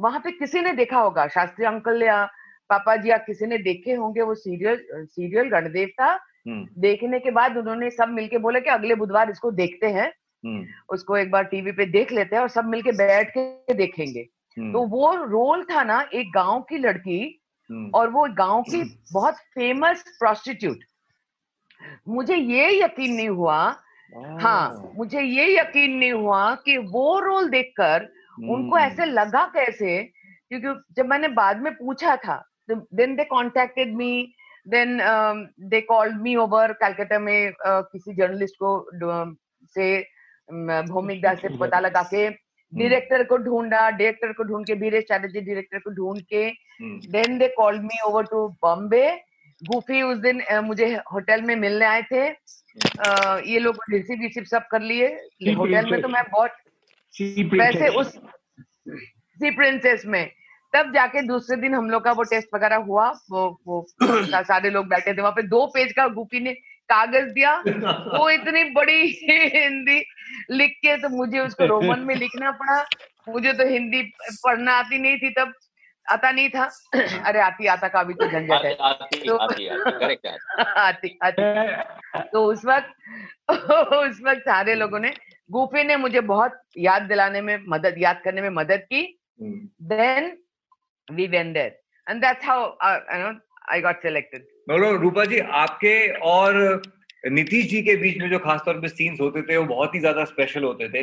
वहाँ 0.00 0.20
पे 0.20 0.30
किसी 0.30 0.60
ने 0.60 0.72
देखा 0.72 1.00
होगा 1.00 1.26
शास्त्री 1.28 1.66
अंकल 1.66 2.02
या 2.02 2.24
पापा 2.70 2.96
जी 2.96 3.10
या 3.10 3.16
किसी 3.16 3.46
ने 3.46 3.58
देखे 3.58 3.92
होंगे 3.92 4.22
वो 4.22 4.34
सीरियल 4.34 4.78
सीरियल 5.04 5.48
गणदेव 5.48 5.88
था 5.88 6.12
हम्म। 6.48 6.66
देखने 6.80 7.18
के 7.18 7.30
बाद 7.30 7.56
उन्होंने 7.56 7.90
सब 7.90 8.08
मिलके 8.08 8.38
बोला 8.38 8.60
कि 8.60 8.70
अगले 8.70 8.94
बुधवार 8.94 9.30
इसको 9.30 9.50
देखते 9.50 9.86
हैं। 9.86 10.12
हम्म। 10.44 10.66
उसको 10.88 11.16
एक 11.16 11.30
बार 11.30 11.44
टीवी 11.44 11.72
पे 11.72 11.86
देख 11.86 12.12
लेते 12.12 12.36
हैं 12.36 12.42
और 12.42 12.48
सब 12.48 12.64
मिलके 12.64 12.92
बैठ 12.92 13.30
के 13.36 13.74
देखेंगे। 13.74 14.20
हम्म, 14.56 14.72
तो 14.72 14.86
वो 14.86 15.14
रोल 15.24 15.64
था 15.64 15.82
ना 15.84 16.00
एक 16.14 16.30
गाँव 16.34 16.60
की 16.60 16.78
लड़की 16.78 17.40
और 17.94 18.10
वो 18.10 18.26
गाँव 18.34 18.62
की 18.62 18.82
बहुत 19.12 19.34
फ़ेमस 19.54 20.04
प्रोस्टिट्यूट 20.18 20.78
मुझे 22.08 22.36
ये 22.36 22.82
यकीन 22.82 23.14
नहीं 23.14 23.28
हुआ 23.28 23.58
हाँ 24.12 24.92
मुझे 24.96 25.22
ये 25.22 25.46
यकीन 25.58 25.96
नहीं 25.96 26.12
हुआ 26.12 26.54
कि 26.64 26.76
वो 26.92 27.18
रोल 27.20 27.48
देखकर 27.50 28.08
उनको 28.38 28.76
हम्म, 28.76 28.84
ऐसे 28.84 29.04
लगा 29.04 29.44
कैसे 29.54 30.02
क्योंकि 30.02 30.80
जब 30.96 31.06
मैंने 31.06 31.28
बाद 31.28 31.60
में 31.62 31.72
पूछा 31.74 32.16
था 32.16 32.42
then 32.70 33.16
they 33.16 33.24
contacted 33.24 33.94
me 33.96 34.10
then 34.66 34.98
they 35.68 35.80
called 35.80 36.20
me 36.22 36.34
over 36.36 36.72
Calcutta 36.72 37.18
में 37.18 37.50
uh, 37.50 37.82
किसी 37.92 38.14
जर्नलिस्ट 38.14 38.54
को 38.62 38.72
से 39.74 39.98
भौमिक 40.88 41.22
दास 41.22 41.40
से 41.40 41.56
पता 41.58 41.80
लगा 41.80 42.02
के 42.02 42.28
डायरेक्टर 42.72 43.22
को 43.24 43.36
ढूंढा 43.38 43.88
डायरेक्टर 43.90 44.32
को 44.32 44.44
ढूंढ 44.44 44.66
के 44.66 44.74
वीरेश 44.74 45.04
चैटर्जी 45.04 45.40
डायरेक्टर 45.40 45.78
को 45.78 45.90
ढूंढ 45.90 46.20
के 46.22 46.44
हम्म, 46.44 47.00
then 47.12 47.38
they 47.38 47.48
called 47.56 47.82
me 47.82 48.00
over 48.06 48.24
to 48.24 48.48
Bombay 48.62 49.06
Gufi 49.62 50.02
उस 50.02 50.18
दिन 50.18 50.42
मुझे 50.64 50.86
होटल 51.12 51.42
में 51.42 51.54
मिलने 51.56 51.84
आए 51.84 52.02
थे। 52.02 52.28
uh, 52.30 53.46
ये 53.46 53.58
लोग 53.58 53.78
रिसीव 53.90 54.22
रिसीव 54.22 54.44
सब 54.44 54.66
कर 54.70 54.82
लिए। 54.82 55.06
होटल 55.54 55.90
में 55.90 56.00
तो 56.02 56.08
मैं 56.08 56.22
बहुत 56.32 56.50
वैसे 57.52 57.88
उस 57.98 58.12
सी 58.88 59.50
प्रिंसेस 59.50 60.02
में। 60.06 60.30
तब 60.72 60.92
जाके 60.94 61.22
दूसरे 61.22 61.56
दिन 61.56 61.74
हम 61.74 61.90
लोग 61.90 62.04
का 62.04 62.12
वो 62.12 62.22
टेस्ट 62.22 62.48
वगैरह 62.54 62.76
हुआ। 62.88 63.08
वो 63.30 63.60
वो 63.66 63.86
सारे 64.02 64.70
लोग 64.70 64.88
बैठे 64.88 65.14
थे। 65.14 65.20
वहाँ 65.20 65.32
पे 65.36 65.42
दो 65.42 65.66
पेज 65.74 65.92
का 65.92 66.06
गुफी 66.08 66.40
ने 66.40 66.52
कागज़ 66.90 67.32
दिया। 67.32 67.54
वो 67.58 68.28
इतनी 68.30 68.64
बड़ी 68.72 69.00
हिंदी 69.22 70.02
लिख 70.50 70.72
के 70.76 70.96
तो 70.96 71.08
मुझे 71.08 71.38
उसको 71.40 71.66
रोमन 71.66 72.00
में 72.00 72.14
लिखना 72.14 72.50
पड़ा। 72.52 72.84
मुझे 73.28 73.52
तो 73.52 73.66
हिंदी 73.68 74.02
पढ़ना 74.44 74.72
आती 74.72 74.98
नहीं 74.98 75.16
थी 75.18 75.30
तब। 75.30 75.52
आता 76.10 76.30
नहीं 76.30 76.48
था। 76.48 76.70
अरे 77.26 77.40
आती 77.40 77.66
आता 77.66 77.88
का 77.88 78.02
भी 78.02 78.14
तो 78.14 78.26
झंझट 78.28 78.64
है। 78.64 78.76
आती 78.80 79.28
तो- 79.28 79.40
आती 79.40 79.68
आती 79.68 79.90
करेक्ट 79.90 80.26
है 80.26 80.36
आती। 80.76 81.18
आती 81.22 81.42
तो 82.32 82.44
उस 82.44 82.64
वक्त 82.64 82.94
उस 83.94 84.20
वक्त 84.24 84.40
सारे 84.40 84.74
लोगों 84.74 84.98
ने 84.98 85.12
गुफी 85.50 85.84
ने 85.84 85.96
मुझे 85.96 86.20
बहुत 86.20 86.62
याद 86.78 87.02
दिलाने 87.02 87.40
में 87.40 87.64
मदद 87.68 87.94
याद 87.98 88.20
करने 88.24 88.42
में 88.42 88.50
मदद 88.50 88.86
की। 88.92 89.02
Then 89.82 90.36
we 91.08 91.26
there 91.28 91.80
and 92.10 92.20
that's 92.20 92.44
how 92.46 92.64
you 92.64 93.18
know 93.18 93.32
I 93.72 93.80
got 93.80 94.02
selected 94.02 94.46
मतलब 94.70 95.00
रूपा 95.02 95.24
जी 95.24 95.38
आपके 95.38 95.94
और 96.12 96.82
नीतीश 97.26 97.70
जी 97.70 97.82
के 97.82 97.96
बीच 97.96 98.18
में 98.18 98.30
जो 98.30 98.38
खासतौर 98.38 98.80
पे 98.80 98.88
सीन्स 98.88 99.20
होते 99.20 99.42
थे 99.42 99.56
वो 99.56 99.64
बहुत 99.64 99.94
ही 99.94 100.00
ज़्यादा 100.00 100.24
स्पेशल 100.24 100.64
होते 100.64 100.88
थे। 100.88 101.02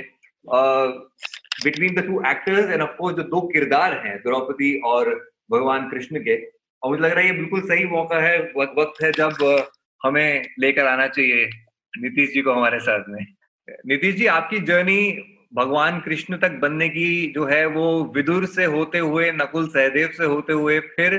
Between 1.63 1.95
the 1.95 2.05
two 2.07 2.21
actors 2.29 2.69
and 2.71 2.81
of 2.81 2.95
course 2.97 3.15
जो 3.15 3.23
दो 3.25 3.41
किरदार 3.47 3.93
हैं, 4.05 4.17
द्रौपदी 4.21 4.73
और 4.85 5.13
भगवान 5.51 5.89
कृष्ण 5.89 6.19
के, 6.19 6.35
और 6.83 6.89
मुझे 6.89 7.03
लग 7.03 7.11
रहा 7.11 7.19
है 7.19 7.25
ये 7.25 7.37
बिल्कुल 7.37 7.61
सही 7.63 7.85
मौका 7.87 8.19
है 8.21 8.37
वक्त 8.57 9.03
है 9.03 9.11
जब 9.13 9.43
हमें 10.01 10.43
लेकर 10.59 10.85
आना 10.87 11.07
चाहिए 11.09 11.45
नीतीश 11.93 12.33
जी 12.33 12.41
को 12.41 12.53
हमारे 12.53 12.79
साथ 12.79 13.03
में। 13.09 13.25
नीतीश 13.87 14.15
जी, 14.15 14.25
आपकी 14.27 14.59
जर्नी 14.61 15.01
भगवान 15.55 15.99
कृष्ण 15.99 16.37
तक 16.37 16.57
बनने 16.61 16.87
की 16.89 17.31
जो 17.35 17.45
है, 17.45 17.65
वो 17.67 18.03
विदुर 18.15 18.45
से 18.47 18.65
होते 18.67 18.99
हुए, 18.99 19.31
नकुल 19.33 19.67
सहदेव 19.69 20.09
से 20.17 20.25
होते 20.25 20.53
हुए, 20.53 20.79
फिर 20.79 21.17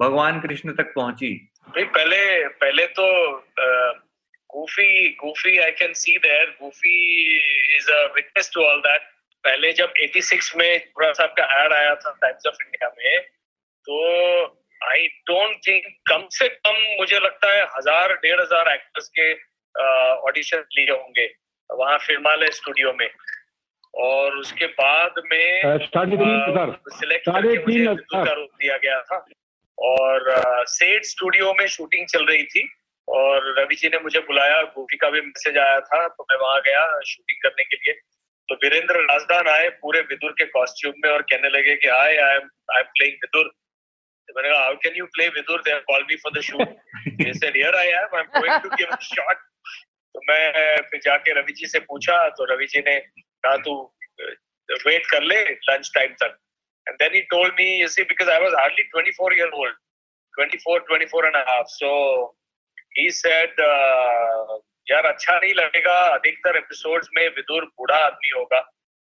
भगवान 0.00 0.40
कृष्ण 0.40 0.72
तक 0.74 0.92
पहुँची। 0.94 1.32
पहले 1.68 2.48
पहले 2.48 2.86
तो 2.98 3.06
Gufi 4.50 5.08
Gufi 5.20 5.56
I 5.58 5.70
can 5.78 5.92
see 5.94 6.16
there 6.18 6.56
Gufi 6.62 6.96
is 7.76 7.90
a 7.92 8.02
witness 8.14 8.50
to 8.54 8.62
all 8.64 8.80
that 8.80 9.02
पहले 9.48 9.72
जब 9.72 9.92
86 10.04 10.54
में 10.56 10.70
खुरा 10.84 11.12
साहब 11.12 11.34
का 11.38 11.44
एड 11.64 11.72
आया 11.72 11.94
था 11.96 12.14
टाइम्स 12.22 12.46
ऑफ़ 12.46 12.62
इंडिया 12.62 12.88
में 12.98 13.20
तो 13.86 13.98
आई 14.80 15.06
डोंट 15.28 15.56
थिंक 15.66 15.84
कम 16.08 16.26
से 16.32 16.48
कम 16.48 16.76
मुझे 16.98 17.18
लगता 17.18 17.52
है 17.52 17.62
हज़ार 17.76 18.12
डेढ़ 18.24 18.40
हज़ार 18.40 18.72
एक्टर्स 18.74 19.08
के 19.18 19.32
ऑडिशन 20.28 20.64
लिए 20.76 20.90
होंगे 20.92 21.26
वहाँ 21.70 21.98
फिल्मालय 22.00 22.50
स्टूडियो 22.52 22.92
में। 22.92 23.08
और 23.94 24.36
उसके 24.36 24.66
बाद 24.78 25.14
में 25.24 25.78
सिलेक्ट 26.90 27.28
दिया 27.68 28.76
गया 28.76 29.00
था। 29.02 29.18
और 29.78 30.30
सेठ 30.68 31.04
स्टूडियो 31.04 31.52
में 31.58 31.66
शूटिंग 31.68 32.06
चल 32.06 32.26
रही 32.26 32.44
थी। 32.46 32.62
और 33.08 33.48
रवि 33.58 33.74
जी 33.74 33.88
ने 33.88 33.98
मुझे 34.02 34.20
बुलाया 34.20 34.62
गोपी 34.76 34.96
का 34.96 35.10
भी 35.10 35.20
मैसेज 35.20 35.58
आया 35.58 35.80
था 35.82 36.06
तो 36.08 36.26
मैं 36.30 36.38
वहाँ 36.38 36.60
गया 36.66 36.84
शूटिंग 37.06 37.42
करने 37.42 37.64
के 37.64 37.76
लिए। 37.76 37.94
तो 38.48 38.54
वीरेंद्र 38.62 39.00
राजदान 39.10 39.48
आए 39.54 39.68
पूरे 39.80 40.00
विदुर 40.10 40.32
के 40.38 40.44
कॉस्ट्यूम 40.56 40.94
में 41.04 41.10
और 41.12 41.22
कहने 41.32 41.48
लगे 41.56 41.74
कि 41.82 41.88
I 41.88 42.16
I 42.16 42.36
am 42.36 42.48
I 42.76 42.80
am 42.80 42.88
playing 42.98 43.16
Vidur. 43.24 43.48
तो 43.48 44.34
मैंने 44.36 44.48
कहा 44.54 44.62
how 44.62 44.74
can 44.84 44.96
you 44.96 45.06
play 45.16 45.28
Vidur? 45.36 45.60
They 45.68 45.78
call 45.92 46.02
me 46.10 46.16
for 46.24 46.38
the 46.38 46.42
shoot 46.48 46.68
they 47.20 47.32
said 47.38 47.56
here 47.56 47.76
I 47.76 47.88
am 48.00 48.16
I 48.16 48.22
am 48.22 48.40
going 48.40 48.60
to 48.62 48.68
give 48.76 48.88
a 48.96 48.98
shot 49.12 49.36
तो 50.14 50.20
मैं 50.28 50.42
फिर 50.90 51.00
जाके 51.04 51.32
रवि 51.40 51.52
जी 51.60 51.66
से 51.66 51.78
पूछा 51.92 52.16
तो 52.38 52.44
रवि 52.52 52.66
जी 52.74 52.80
ने 52.90 52.98
कहा 53.00 53.56
तू 53.68 53.74
वेट 54.86 55.06
कर 55.10 55.22
ले 55.22 55.40
लंच 55.70 55.90
टाइम 55.94 56.14
तक. 56.22 56.38
And 56.86 56.96
then 56.98 57.14
he 57.16 57.20
told 57.32 57.54
me, 57.56 57.64
you 57.78 57.88
see, 57.92 58.04
because 58.10 58.28
I 58.32 58.38
was 58.42 58.54
hardly 58.58 58.84
24 58.92 59.32
year 59.38 59.48
old, 59.52 59.72
24, 60.36 60.80
24 60.90 61.24
and 61.30 61.38
a 61.40 61.42
half. 61.48 61.66
So 61.72 61.90
he 62.98 63.04
said, 63.18 63.60
uh, 63.64 64.56
यार 64.88 65.06
अच्छा 65.06 65.34
नहीं 65.36 65.54
लगेगा। 65.54 65.98
अधिकतर 66.10 66.56
एपिसोड्स 66.56 67.08
में 67.16 67.24
विदुर 67.28 67.64
बूढ़ा 67.78 67.96
आदमी 68.04 68.30
होगा 68.30 68.60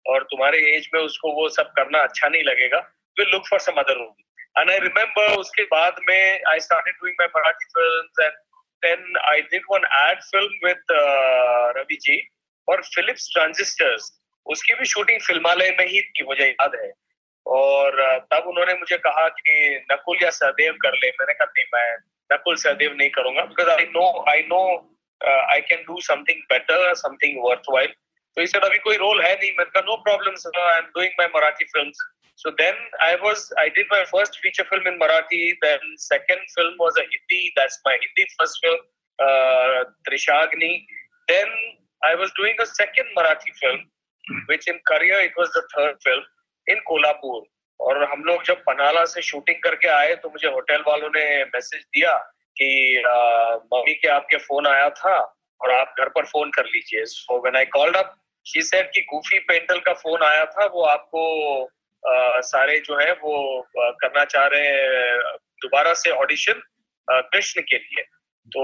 और 0.06 0.24
तुम्हारे 0.32 0.60
एज 0.76 0.90
में 0.94 1.00
उसको 1.02 1.32
वो 1.34 1.48
सब 1.52 1.72
करना 1.76 2.00
अच्छा 2.04 2.28
नहीं 2.28 2.44
लगेगा। 2.44 2.80
Will 3.18 3.30
look 3.32 3.48
for 3.50 3.60
some 3.60 3.80
other 3.80 3.98
role 3.98 4.60
and 4.60 4.72
I 4.72 4.80
remember 4.80 5.36
उसके 5.38 5.64
बाद 5.72 6.00
में 6.10 6.44
I 6.50 6.60
started 6.60 6.94
doing 6.94 7.16
my 7.22 7.28
Marathi 7.36 7.66
films 7.74 8.20
and 8.22 8.38
then 8.84 9.18
I 9.26 9.42
did 9.52 9.64
one 9.72 9.86
ad 9.98 10.22
film 10.26 10.68
with 10.68 10.96
Ravi 11.78 11.98
ji 12.02 12.22
और 12.68 12.82
फिलिप्स 12.96 13.30
ट्रांजिस्टर्स 13.34 14.12
उसकी 14.46 14.74
भी 14.74 14.86
शूटिंग 14.86 15.20
फिल्मालय 15.22 15.70
में 15.80 15.86
ही 15.88 16.02
थी, 16.02 16.24
मुझे 16.24 16.46
याद 16.46 16.76
है। 16.76 16.92
और 17.46 17.98
तब 18.32 18.48
उन्होंने 18.48 18.74
मुझे 18.74 18.98
कहा 18.98 19.28
कि 19.30 19.86
नकुल 19.92 20.18
या 20.24 20.30
सहदेव 20.30 20.74
कर 20.82 20.94
ले। 20.94 21.10
मैंने 21.10 21.34
कहा, 21.34 21.46
नहीं, 21.48 21.66
मैं 21.74 21.98
नकुल 22.30 22.56
सहदेव 22.56 22.94
नहीं 22.94 23.10
करूँगा 23.10 23.44
because 23.46 23.70
I 23.70 23.86
know 23.96 24.06
I 24.32 24.42
know 24.44 24.62
I 25.22 25.62
can 25.70 25.84
do 25.88 26.02
something 26.10 26.42
better 26.52 26.94
something 27.06 27.40
worthwhile 27.74 27.94
तो 28.38 28.42
इस 28.42 28.56
अभी 28.56 28.78
कोई 28.80 28.98
रोल 28.98 29.22
है 29.22 29.34
नहीं 29.36 29.52
मैंने 29.58 29.72
कहा 29.72 29.82
no 29.86 29.96
problem 30.10 30.36
I 30.62 30.78
am 30.78 30.86
doing 30.96 31.20
my 31.20 31.28
Marathi 31.36 31.66
film 31.66 31.92
So 32.40 32.52
then 32.56 32.76
I 33.02 33.18
was, 33.22 33.52
I 33.58 33.70
did 33.70 33.88
my 33.90 34.06
first 34.06 34.38
feature 34.42 34.64
film 34.70 34.86
in 34.86 35.00
Marathi. 35.00 35.56
Then 35.60 35.80
second 35.98 36.38
film 36.56 36.76
was 36.78 36.94
a 36.96 37.02
Hindi. 37.02 37.52
That's 37.56 37.80
my 37.84 37.94
Hindi 37.94 38.28
first 38.40 38.60
film, 38.64 38.78
uh, 39.20 39.86
Trishagni. 40.08 40.86
Then 41.28 41.48
I 42.04 42.14
was 42.14 42.32
doing 42.38 42.54
a 42.62 42.68
second 42.68 43.08
Marathi 43.18 43.54
film, 43.60 43.80
which 44.46 44.68
in 44.68 44.80
Korea 44.86 45.18
it 45.22 45.32
was 45.36 45.50
the 45.50 45.64
third 45.76 45.96
film 46.04 46.22
in 46.68 46.78
Kolhapur. 46.90 47.44
और 47.80 48.04
हम 48.12 48.24
लोग 48.26 48.44
जब 48.44 48.62
पनाला 48.68 49.04
से 49.06 49.22
shooting 49.22 49.58
करके 49.64 49.88
आए 49.88 50.14
तो 50.22 50.30
मुझे 50.30 50.48
hotel 50.52 50.84
वालों 50.88 51.10
ने 51.16 51.26
मैसेज 51.46 51.82
दिया 51.82 52.14
कि 52.62 52.70
मम्मी 53.74 53.94
के 53.94 54.08
आपके 54.08 54.38
फ़ोन 54.38 54.68
आया 54.68 54.90
था 55.00 55.16
और 55.62 55.72
आप 55.72 55.96
घर 56.00 56.10
पर 56.10 56.26
फ़ोन 56.26 56.52
कर 56.52 56.66
लीजिए। 56.66 57.06
So 57.06 57.42
when 57.44 57.56
I 57.58 57.66
called 57.76 57.96
up 57.98 58.14
she 58.46 58.62
said 58.62 58.92
कि 58.94 59.02
गूफी 59.10 59.40
पेंटल 59.48 59.80
का 59.80 59.94
फ़ोन 59.94 60.24
आया 60.24 60.46
था 60.46 60.66
वो 60.74 60.84
आपको 60.86 61.24
अ, 62.04 62.42
सारे 62.42 62.80
जो 62.80 62.98
है 62.98 63.12
वो 63.14 63.62
करना 64.02 64.24
चाह 64.26 64.46
रहे 64.54 64.68
हैं 64.68 65.18
दोबारा 65.62 65.94
से 66.02 66.12
ऑडिशन 66.12 66.62
कृष्ण 67.08 67.62
के 67.62 67.78
लिए। 67.78 68.04
तो 68.48 68.64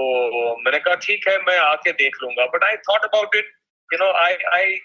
मैंने 0.56 0.78
कहा 0.78 0.94
ठीक 1.06 1.28
है 1.28 1.36
मैं 1.38 1.56
आके 1.58 1.92
देख 1.92 2.16
लूँगा। 2.22 2.46
But 2.54 2.64
I 2.64 2.76
thought 2.88 3.04
about 3.04 3.34
it 3.36 3.50
you 3.90 3.98
know 4.04 4.10
I 4.20 4.36
I 4.52 4.78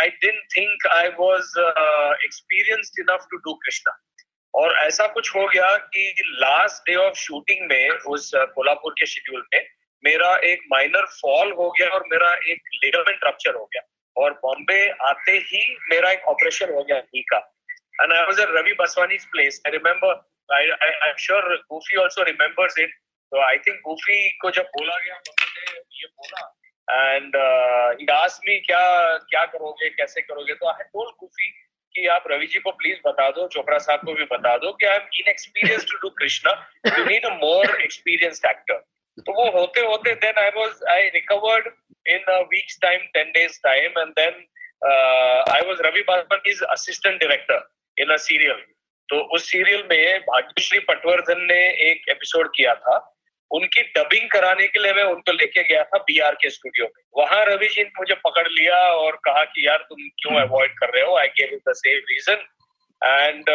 I 0.00 0.08
didn't 0.08 0.42
think 0.56 0.86
I 0.92 1.08
was 1.20 1.54
experienced 2.24 3.00
enough 3.00 3.26
to 3.30 3.36
do 3.46 3.54
Krishna 3.64 3.96
और 4.60 4.76
ऐसा 4.78 5.06
कुछ 5.06 5.34
हो 5.34 5.46
गया 5.48 5.76
कि 5.94 6.22
लास्ट 6.44 6.82
डे 6.90 6.94
ऑफ़ 6.94 7.14
शूटिंग 7.14 7.66
में 7.70 7.90
उस 8.14 8.34
अ, 8.34 8.44
कोल्हापुर 8.44 8.92
के 9.00 9.06
शेड्यूल 9.06 9.46
में 9.54 9.66
मेरा 10.04 10.34
एक 10.52 10.62
माइनर 10.72 11.06
फॉल 11.20 11.52
हो 11.52 11.70
गया 11.70 11.88
और 11.88 12.04
मेरा 12.12 12.32
एक 12.52 12.62
लिगामेंट 12.84 13.20
रप्चर 13.24 13.54
हो 13.54 13.64
गया 13.64 13.82
और 14.16 14.32
बॉम्बे 14.44 14.80
आते 15.10 15.32
ही 15.52 15.62
मेरा 15.90 16.10
एक 16.10 16.24
ऑपरेशन 16.28 16.72
हो 16.74 16.84
गया 16.84 16.98
नी 16.98 17.22
का 17.32 17.46
and 18.02 18.12
I 18.14 18.18
was 18.26 18.40
at 18.42 18.50
Ravi 18.54 18.74
Baswani's 18.80 19.24
place. 19.30 19.56
I 19.66 19.70
remember, 19.70 20.10
I, 20.48 20.58
I, 20.86 20.90
I'm 21.06 21.16
sure 21.18 21.40
Goofy 21.72 21.96
also 22.02 22.26
remembers 22.28 22.76
it. 22.76 22.92
So 23.32 23.40
I 23.46 23.56
think 23.64 23.80
Goofy 23.86 24.18
को 24.42 24.50
जब 24.58 24.68
बोला 24.76 24.98
गया 24.98 25.16
ने 25.28 25.80
ये 26.00 26.06
बोला 26.06 26.44
uh, 26.88 27.88
he 27.98 28.06
asked 28.18 28.46
me 28.48 28.58
क्या 28.66 28.84
क्या 29.32 29.44
करोगे 29.54 29.88
कैसे 29.96 30.20
करोगे 30.20 30.54
तो 30.54 30.68
आई 30.68 30.86
told 30.96 31.10
Goofy 31.24 31.50
कि 31.94 32.06
आप 32.14 32.24
रवि 32.30 32.46
जी 32.46 32.58
को 32.58 32.70
प्लीज़ 32.72 32.98
बता 33.06 33.28
दो, 33.30 33.46
चोपड़ा 33.48 33.78
साहब 33.78 34.00
को 34.06 34.14
भी 34.14 34.24
बता 34.32 34.56
दो 34.56 34.72
कि 34.72 34.86
I 34.86 34.96
am 34.96 35.08
inexperience 35.20 35.86
to 35.90 35.98
do 35.98 36.10
Krishna 36.18 36.52
you 36.98 37.04
need 37.04 37.26
a 37.26 37.34
more 37.42 37.80
experienced 37.80 38.46
actor 38.50 38.84
तो 39.26 39.32
वो 39.32 39.50
होते 39.58 39.80
होते 39.82 40.14
then 40.24 40.38
I 40.42 40.50
was 40.56 40.82
I 40.90 41.08
recovered 41.14 41.68
in 42.06 42.32
a 42.32 42.38
weeks 42.50 42.78
time 42.82 43.06
10 43.16 43.32
days 43.34 43.58
time 43.62 43.98
and 43.98 44.12
then 44.18 44.44
I 45.54 45.68
was 45.68 45.80
Ravi 45.86 46.02
Burman 46.10 46.50
is 46.50 46.64
assistant 46.70 47.20
director 47.20 47.68
in 47.96 48.12
a 48.12 48.16
serial 48.26 48.64
तो 49.08 49.20
उस 49.34 49.50
serial 49.50 49.86
में 49.90 50.20
भाग्यश्री 50.22 50.78
पटवर्धन 50.88 51.46
ने 51.50 51.60
एक 51.90 52.08
episode 52.10 52.50
किया 52.56 52.74
था 52.84 52.96
उनकी 53.50 53.82
डबिंग 53.96 54.28
कराने 54.30 54.66
के 54.68 54.82
लिए 54.82 54.92
मैं 54.94 55.04
उनको 55.10 55.32
लेके 55.32 55.62
गया 55.68 55.82
था 55.90 55.98
बीआर 56.08 56.34
के 56.42 56.50
स्टूडियो 56.50 56.86
में। 56.86 57.02
वहाँ 57.18 57.44
रवि 57.46 57.68
जी 57.68 57.82
ने 57.82 57.90
मुझे 57.98 58.14
पकड़ 58.24 58.46
लिया 58.48 58.76
और 58.94 59.16
कहा 59.24 59.44
कि 59.44 59.66
यार 59.66 59.86
तुम 59.88 60.08
क्यों 60.22 60.40
अवॉइड 60.40 60.72
कर 60.78 60.94
रहे 60.94 61.04
हो? 61.04 61.16
I 61.18 61.28
gave 61.40 61.58
the 61.68 61.74
same 61.76 62.00
reason 62.10 62.44
and 63.02 63.50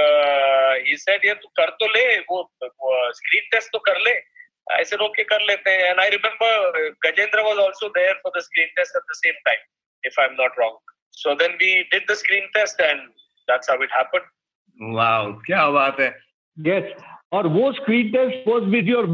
he 0.87 0.95
said 0.97 1.25
यार 1.25 1.35
तू 1.43 1.47
कर 1.57 1.69
तो 1.79 1.87
ले 1.93 2.05
वो, 2.19 2.41
वो 2.63 3.11
स्क्रीन 3.13 3.49
टेस्ट 3.51 3.71
तो 3.73 3.79
कर 3.89 3.99
ले 4.07 4.19
ऐसे 4.73 4.95
रोक 4.95 5.15
के 5.15 5.23
कर 5.29 5.41
लेते 5.47 5.69
हैं। 5.69 5.89
And 5.89 5.99
I 5.99 6.09
remember 6.09 6.89
Gajendra 7.05 7.41
was 7.45 7.59
also 7.59 7.89
there 7.97 8.19
for 8.23 8.37
the 8.37 8.43
screen 8.43 8.67
test 8.75 8.95
at 8.95 9.11
the 9.11 9.15
same 9.15 9.39
time 9.45 9.59
if 10.03 10.19
I 10.21 10.27
am 10.27 10.35
not 10.41 10.59
wrong 10.59 10.93
so 11.13 11.35
then 11.41 11.57
we 11.61 11.73
did 11.91 12.11
the 12.11 12.13
screen 12.21 12.47
test 12.53 12.81
and 12.81 13.07
that's 13.47 13.69
how 13.69 13.83
it 13.83 13.93
happened 13.93 14.23
wow 14.95 15.33
क्या 15.45 15.69
बात 15.71 15.99
है। 15.99 16.07
Yes 16.57 16.93
और 17.33 17.47
वो 17.53 17.71
screen 17.73 18.11
test 18.11 18.47
was 18.47 18.63
with 18.71 18.89
your 18.89 19.05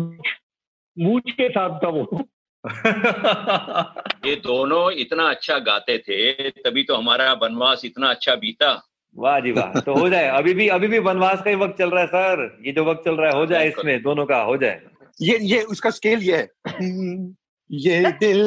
मूछ 1.00 1.32
के 1.32 1.50
साथ 1.50 1.80
था 1.84 1.90
वो। 1.90 2.28
ये 4.26 4.36
दोनों 4.36 4.92
इतना 4.92 5.30
अच्छा 5.30 5.58
गाते 5.58 5.98
थे 5.98 6.50
तभी 6.50 6.84
तो 6.84 6.96
हमारा 6.96 7.32
वनवास 7.34 7.86
इतना 7.86 8.10
अच्छा 8.10 8.36
बीता। 8.36 8.72
वाह 9.16 9.40
जी 9.40 9.52
वाह 9.52 9.80
तो 9.80 9.94
हो 9.94 10.10
जाए। 10.10 10.28
अभी 10.28 10.54
भी 10.54 10.68
अभी 10.68 10.88
भी 10.88 11.00
वनवास 11.00 11.42
का 11.42 11.50
ही 11.50 11.56
वक्त 11.56 11.78
चल 11.78 11.90
रहा 11.90 12.02
है 12.02 12.08
सर। 12.08 12.58
ये 12.66 12.72
जो 12.72 12.86
वक्त 12.86 13.02
चल 13.06 13.16
रहा 13.16 13.30
है 13.30 13.38
हो 13.38 13.46
जाए 13.46 13.68
इसमें 13.68 14.02
दोनों 14.02 14.26
का 14.26 14.42
हो 14.42 14.58
जाए। 14.58 14.82
ये 15.22 15.38
ये 15.42 15.62
उसका 15.62 15.90
स्केल 15.90 16.20
ये 16.20 16.38
है। 16.38 16.48
ये 17.72 18.12
दिल 18.12 18.44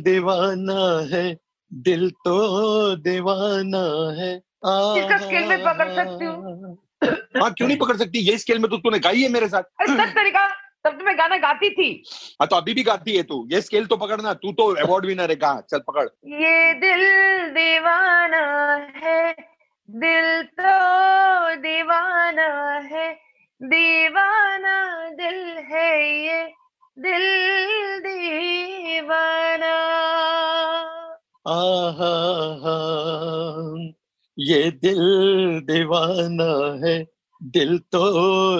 दीवाना 0.00 1.16
है 1.16 1.36
दिल 1.72 2.10
तो 2.10 2.96
दीवाना 2.96 3.84
है। 4.20 4.32
किसका 4.66 5.16
स्केल 5.16 5.48
में 5.48 5.64
पकड़ 5.64 5.88
सकती 5.94 6.24
हूँ? 6.24 6.78
हाँ 7.40 7.52
क्यों 7.52 7.68
नहीं 7.68 7.78
पकड़ 7.78 7.96
सकती? 7.96 8.18
ये 8.18 8.38
स्केल 8.38 8.58
में 8.58 8.70
तो 8.70 8.76
तूने 8.76 8.98
गाई 8.98 9.22
है 9.22 9.28
मेरे 9.28 9.48
साथ। 9.48 9.62
अरे 9.80 10.06
तरीका 10.12 10.46
तब 10.84 10.98
तो 10.98 11.04
मैं 11.04 11.16
गाना 11.18 11.36
गाती 11.38 11.68
थी। 11.70 12.02
हाँ 12.40 12.46
तो 12.48 12.56
अभी 12.56 12.74
भी 12.74 12.82
गाती 12.82 13.16
है 13.16 13.22
तू। 13.22 13.36
ये 13.52 13.60
स्केल 13.60 13.86
तो 13.86 13.96
पकड़ना 13.96 14.32
तू 14.34 14.52
तो 14.52 14.64
अवार्ड 14.84 15.06
विनर 15.06 15.30
है 15.30 15.36
कहा? 15.36 15.60
चल 15.70 15.78
पकड़। 15.88 16.06
ये 16.32 16.74
दिल 16.74 17.04
दीवाना 17.54 18.42
है 18.96 19.30
दिल 19.88 20.42
तो 20.60 21.56
दीवाना 21.62 22.48
है 22.92 23.12
दीवाना 23.60 24.76
दिल 25.10 25.40
है 25.70 25.88
ये 26.24 26.42
दिल 26.98 27.24
दीवाना। 28.00 29.72
आहा 31.46 32.12
ये 34.38 34.70
दिल 34.82 35.00
दीवाना 35.64 36.52
है 36.86 36.96
दिल 37.40 37.78
तो 37.92 38.04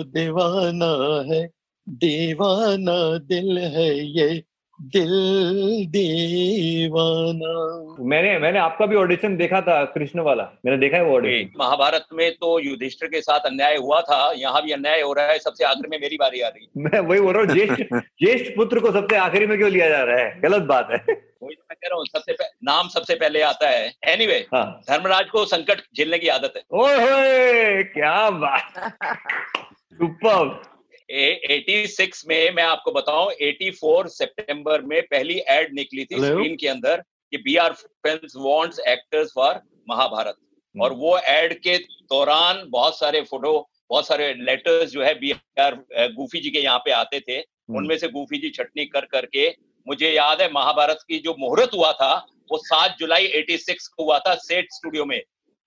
दीवाना 0.04 0.92
है 1.32 1.42
दीवाना 1.88 3.18
दिल 3.18 3.58
है 3.58 3.98
ये 3.98 4.44
दिल 4.82 5.86
दीवाना। 5.86 8.04
मैंने 8.04 8.38
मैंने 8.38 8.58
आपका 8.58 8.86
भी 8.86 8.96
ऑडिशन 8.96 9.36
देखा 9.36 9.60
था 9.60 9.84
कृष्ण 9.84 10.20
वाला। 10.20 10.52
मैंने 10.64 10.78
देखा 10.78 10.96
है 10.96 11.04
वो 11.04 11.14
ऑडिशन 11.14 11.50
महाभारत 11.58 12.06
में 12.12 12.32
तो 12.32 12.60
युधिष्ठिर 12.60 13.08
के 13.08 13.20
साथ 13.20 13.40
अन्याय 13.40 13.76
हुआ 13.76 14.00
था 14.00 14.32
यहाँ 14.32 14.62
भी 14.62 14.72
अन्याय 14.72 15.00
हो 15.00 15.12
रहा 15.12 15.26
है 15.26 15.38
सबसे 15.38 15.64
आखिर 15.64 15.88
में 15.88 16.00
मेरी 16.00 16.16
बारी 16.16 16.40
आ 16.40 16.48
रही 16.48 16.64
है। 16.64 16.84
मैं 16.84 17.00
वही 17.00 17.20
बोल 17.20 17.34
रहा 17.34 17.42
हूँ 17.42 17.54
ज्येष्ठ 17.54 17.82
ज्येष्ठ 17.94 18.56
पुत्र 18.56 18.80
को 18.80 18.92
सबसे 18.92 19.16
आखिरी 19.16 19.46
में 19.46 19.58
क्यों 19.58 19.70
लिया 19.70 19.88
जा 19.88 20.02
रहा 20.02 20.16
है? 20.16 20.40
गलत 20.40 20.62
बात 20.62 20.88
है। 20.90 21.24
वही 21.42 21.54
तो 21.54 21.60
मैं 21.62 21.64
कह 21.74 21.84
रहा 21.84 21.96
हूँ 21.96 22.06
सबसे 22.06 22.32
पह, 22.32 22.44
नाम 22.64 22.88
सबसे 22.88 23.14
पहले 23.14 23.42
आता 23.42 23.68
है। 23.68 23.92
एनीवे 24.04 24.32
anyway, 24.32 24.54
हाँ। 24.54 24.80
धर्मराज 24.90 25.30
को 25.30 25.44
संकट 25.44 25.82
झेलने 25.96 26.18
की 26.18 26.28
आदत 26.28 26.52
है। 26.56 26.62
ओए 26.72 27.82
क्या 27.82 28.30
बात। 28.30 28.92
सुपर 29.72 30.73
एटी 31.08 31.86
सिक्स 31.86 32.22
में 32.28 32.50
मैं 32.54 32.62
आपको 32.62 32.92
बताऊँ 32.92 33.32
एटी 33.40 33.70
फोर 33.70 34.08
सितंबर 34.08 34.82
में 34.82 35.00
पहली 35.02 35.38
एड 35.48 35.74
निकली 35.74 36.04
थी 36.04 36.18
स्क्रीन 36.18 36.56
के 36.56 36.68
अंदर 36.68 37.02
कि 37.32 37.36
B 37.38 37.56
R 37.56 37.72
film 37.72 38.42
wants 38.42 38.78
actors 38.88 39.32
for 39.34 39.60
Mahabharat. 39.88 40.36
और 40.74 40.92
वो 40.92 41.18
एड 41.18 41.52
के 41.60 41.76
दौरान 41.78 42.62
बहुत 42.70 42.98
सारे 42.98 43.20
फ़ोटो 43.22 43.52
बहुत 43.90 44.06
सारे 44.06 44.32
लेटर्स 44.34 44.90
जो 44.90 45.02
है 45.02 45.14
बी 45.14 45.32
आर 45.60 45.74
गुफी 46.12 46.40
जी 46.40 46.50
के 46.50 46.58
यहाँ 46.58 46.78
पे 46.78 46.90
आते 46.90 47.20
थे। 47.20 47.40
उनमें 47.70 47.96
से 47.98 48.08
गुफी 48.08 48.38
जी 48.38 48.50
छटनी 48.50 48.84
कर 48.86 49.04
करके 49.04 49.48
मुझे 49.86 50.10
याद 50.12 50.40
है 50.40 50.50
महाभारत 50.52 51.04
की 51.08 51.18
जो 51.18 51.34
मुहूर्त 51.38 51.74
हुआ 51.74 51.92
था 51.92 52.14
वो 52.50 52.58
सात 52.58 52.96
जुलाई 52.98 53.26
86 53.36 53.86
को 53.88 54.04
हुआ 54.04 54.18
था 54.18 54.34
सेट 54.36 54.66
स्टूडियो 54.72 55.04
में। 55.04 55.20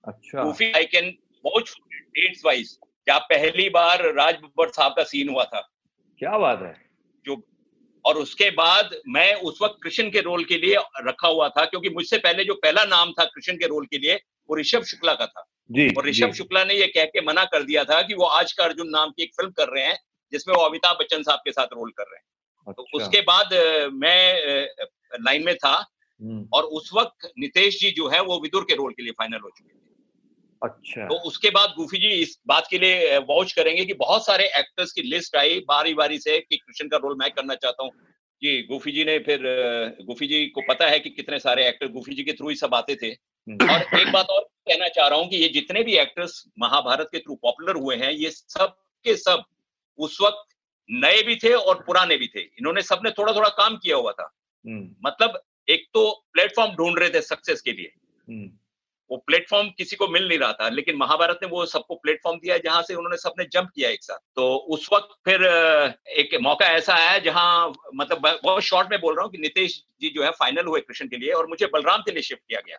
अच्छा। 0.04 0.44
Gufi 0.44 0.72
I 0.72 0.86
can 0.86 1.14
watch 1.46 1.74
dates 1.92 2.42
wise. 2.46 2.78
जहाँ 3.08 3.20
पहली 3.30 3.70
बार 3.70 4.02
राज 4.14 4.36
बब्बर 4.36 4.70
साहब 4.70 4.94
का 4.94 5.04
सीन 5.04 5.30
हुआ 5.30 5.44
था? 5.46 5.60
क्या 6.20 6.38
बात 6.38 6.62
है? 6.62 6.74
जो 7.26 7.42
और 8.06 8.18
उसके 8.18 8.50
बाद 8.52 8.96
मैं 9.08 9.34
उस 9.42 9.60
वक्त 9.62 9.78
कृष्ण 9.84 10.10
के 10.12 10.22
रोल 10.22 10.44
के 10.44 10.58
लिए 10.58 10.76
रखा 11.08 11.28
हुआ 11.28 11.48
था 11.50 11.66
क्योंकि 11.66 11.90
मुझसे 11.90 12.18
पहले 12.18 12.44
जो 12.44 12.54
पहला 12.56 12.84
नाम 12.86 13.12
था 13.12 13.26
कृष्ण 13.26 13.56
के 13.58 13.68
रोल 13.68 13.86
के 13.86 13.98
लिए 13.98 14.16
वो 14.50 14.58
ऋषभ 14.58 14.84
शुक्ला 14.84 15.14
का 15.14 15.26
था। 15.26 15.46
जी 15.72 15.88
और 15.90 16.06
ऋषभ 16.06 16.34
शुक्ला 16.34 16.64
ने 16.64 16.74
ये 16.74 16.88
कह 16.88 17.06
के 17.06 17.22
मना 17.22 17.44
कर 17.46 17.64
दिया 17.64 17.84
था 17.84 18.02
कि 18.02 18.14
वो 18.14 18.26
आज 18.34 18.54
का 18.54 18.64
अर्जुन 18.64 18.90
नाम 18.90 19.10
की 19.10 19.24
एक 19.24 19.32
फ़िल्म 19.38 19.52
कर 19.52 19.70
रहे 19.70 19.86
हैं 19.86 19.98
जिसमें 20.34 20.56
वो 20.56 20.62
अमिताभ 20.62 20.98
बच्चन 21.00 21.24
साहब 21.24 21.40
के 21.40 21.52
साथ 21.52 21.74
रोल 21.74 21.92
कर 21.92 22.04
रहे 22.04 22.18
हैं। 22.18 22.24
अच्छा। 22.68 22.72
तो 22.74 22.98
उसके 22.98 23.22
बाद 23.22 23.54
मैं 23.94 24.68
लाइन 25.22 25.44
में 25.44 25.56
था 25.56 25.76
और 26.54 26.64
उस 26.64 26.90
वक्त 26.94 27.32
नितेश 27.40 27.80
जी 27.80 27.92
जो 27.92 28.08
है 28.08 28.22
वो 28.22 28.40
विदुर 28.40 28.64
के 28.64 28.76
रोल 28.76 28.92
के 28.92 29.04
लिए 29.04 29.12
फाइनल 29.12 29.40
हो 29.44 29.50
चुके 29.50 29.74
थे। 29.74 29.87
अच्छा। 30.62 31.06
तो 31.08 31.16
उसके 31.20 31.50
बाद 31.50 31.74
गुफी 31.78 31.98
जी 31.98 32.08
इस 32.08 32.38
बात 32.48 32.68
के 32.70 32.78
लिए 32.78 33.18
वॉच 33.18 33.52
करेंगे 33.54 33.86
कि 33.86 33.94
बहुत 33.94 34.26
सारे 34.26 34.46
एक्टर्स 34.60 34.92
की 34.92 35.02
लिस्ट 35.02 35.36
आई 35.36 35.60
बारी 35.68 35.94
बारी 35.94 36.20
से 36.20 36.40
कि 36.40 36.58
कृष्ण 36.58 36.88
का 36.88 36.98
रोल 36.98 37.16
मैं 37.20 37.32
करना 37.32 37.56
चाहता 37.56 37.84
हूँ। 37.84 37.92
जी 38.42 38.62
गुफी 38.62 38.92
जी 38.92 39.04
ने 39.04 39.18
फिर 39.20 39.42
गुफी 40.06 40.28
जी 40.28 40.46
को 40.46 40.62
पता 40.62 40.88
है 40.88 41.00
कि 41.00 41.10
कितने 41.10 41.40
सारे 41.40 41.68
एक्टर 41.68 41.88
गुफी 41.88 42.16
जी 42.16 42.24
के 42.24 42.34
थ्रू 42.34 42.50
ही 42.50 42.56
सब 42.56 42.76
आते 42.76 42.96
थे। 42.96 43.12
और 43.48 44.00
एक 44.00 44.12
बात 44.14 44.26
और 44.26 44.42
कहना 44.42 44.88
चाह 44.88 45.08
रहा 45.08 45.20
हूँ 45.20 45.30
कि 45.30 45.38
ये 45.38 45.48
जितने 45.50 45.84
भी 45.84 45.98
एक्टर्स 45.98 46.44
महाभारत 46.60 47.10
के 47.12 47.20
थ्रू 47.20 47.36
पॉपुलर 47.36 47.76
हुए 47.76 47.96
हैं 47.96 48.12
ये 48.12 48.30
सब 48.32 48.76
के 49.06 49.16
सब 49.16 49.44
उस 50.00 50.18
वक्त 50.22 50.56
नए 50.90 51.24
भी 51.24 51.36
थे 51.36 51.54
और 51.54 51.84
पुराने 51.84 52.18
भी 52.18 52.28
थे। 52.28 52.40
इन्होंने 52.40 52.82
सबने 52.82 53.12
थोड़ा 53.12 53.34
थोड़ा 53.34 53.50
काम 53.50 53.78
किया 53.78 53.96
हुआ 53.96 54.12
था। 54.12 54.32
मतलब 55.06 55.42
एक 55.70 55.88
तो 55.94 56.26
प्लेटफॉर्म 56.34 56.76
ढूंढ 56.76 57.00
रहे 57.00 57.10
थे 57.10 57.22
सक्सेस 57.22 57.62
के 57.62 57.72
लिए। 57.72 57.92
वो 59.12 59.18
प्लेटफॉर्म 59.18 59.68
किसी 59.78 59.96
को 59.96 60.08
मिल 60.08 60.28
नहीं 60.28 60.38
रहा 60.40 60.54
था 60.54 60.68
लेकिन 60.70 60.96
महाभारत 60.98 61.40
ने 61.44 61.48
वो 61.50 61.66
सबको 61.66 61.96
प्लेटफॉर्म 61.96 62.38
दिया 62.38 62.58
जहाँ 62.58 62.82
से 62.84 62.96
उन्होंने 62.96 63.18
सबने 63.18 63.46
जंप 63.54 63.70
किया 63.76 63.90
एक 63.90 64.04
साथ। 64.04 64.18
तो 64.36 64.48
उस 64.76 64.88
वक्त 64.94 65.16
फिर 65.26 65.44
एक 66.18 66.38
मौका 66.42 66.66
ऐसा 66.78 66.94
आया 66.96 67.18
जहाँ 67.20 67.74
मतलब 67.96 68.20
बहुत 68.44 68.64
शॉर्ट 68.64 68.92
में 68.92 69.00
बोल 69.02 69.16
रहा 69.16 69.24
हूँ 69.24 69.32
कि 69.32 69.38
नितेश 69.38 69.82
जी 70.02 70.10
जो 70.10 70.24
है 70.24 70.32
फाइनल 70.40 70.66
हुए 70.66 70.82
कृष्ण 70.82 71.08
के 71.08 71.18
लिए 71.18 71.32
और 71.32 71.48
मुझे 71.48 71.66
बलराम 71.74 72.02
के 72.02 72.12
लिए 72.12 72.22
शिफ्ट 72.22 72.42
किया 72.48 72.62
गया। 72.68 72.78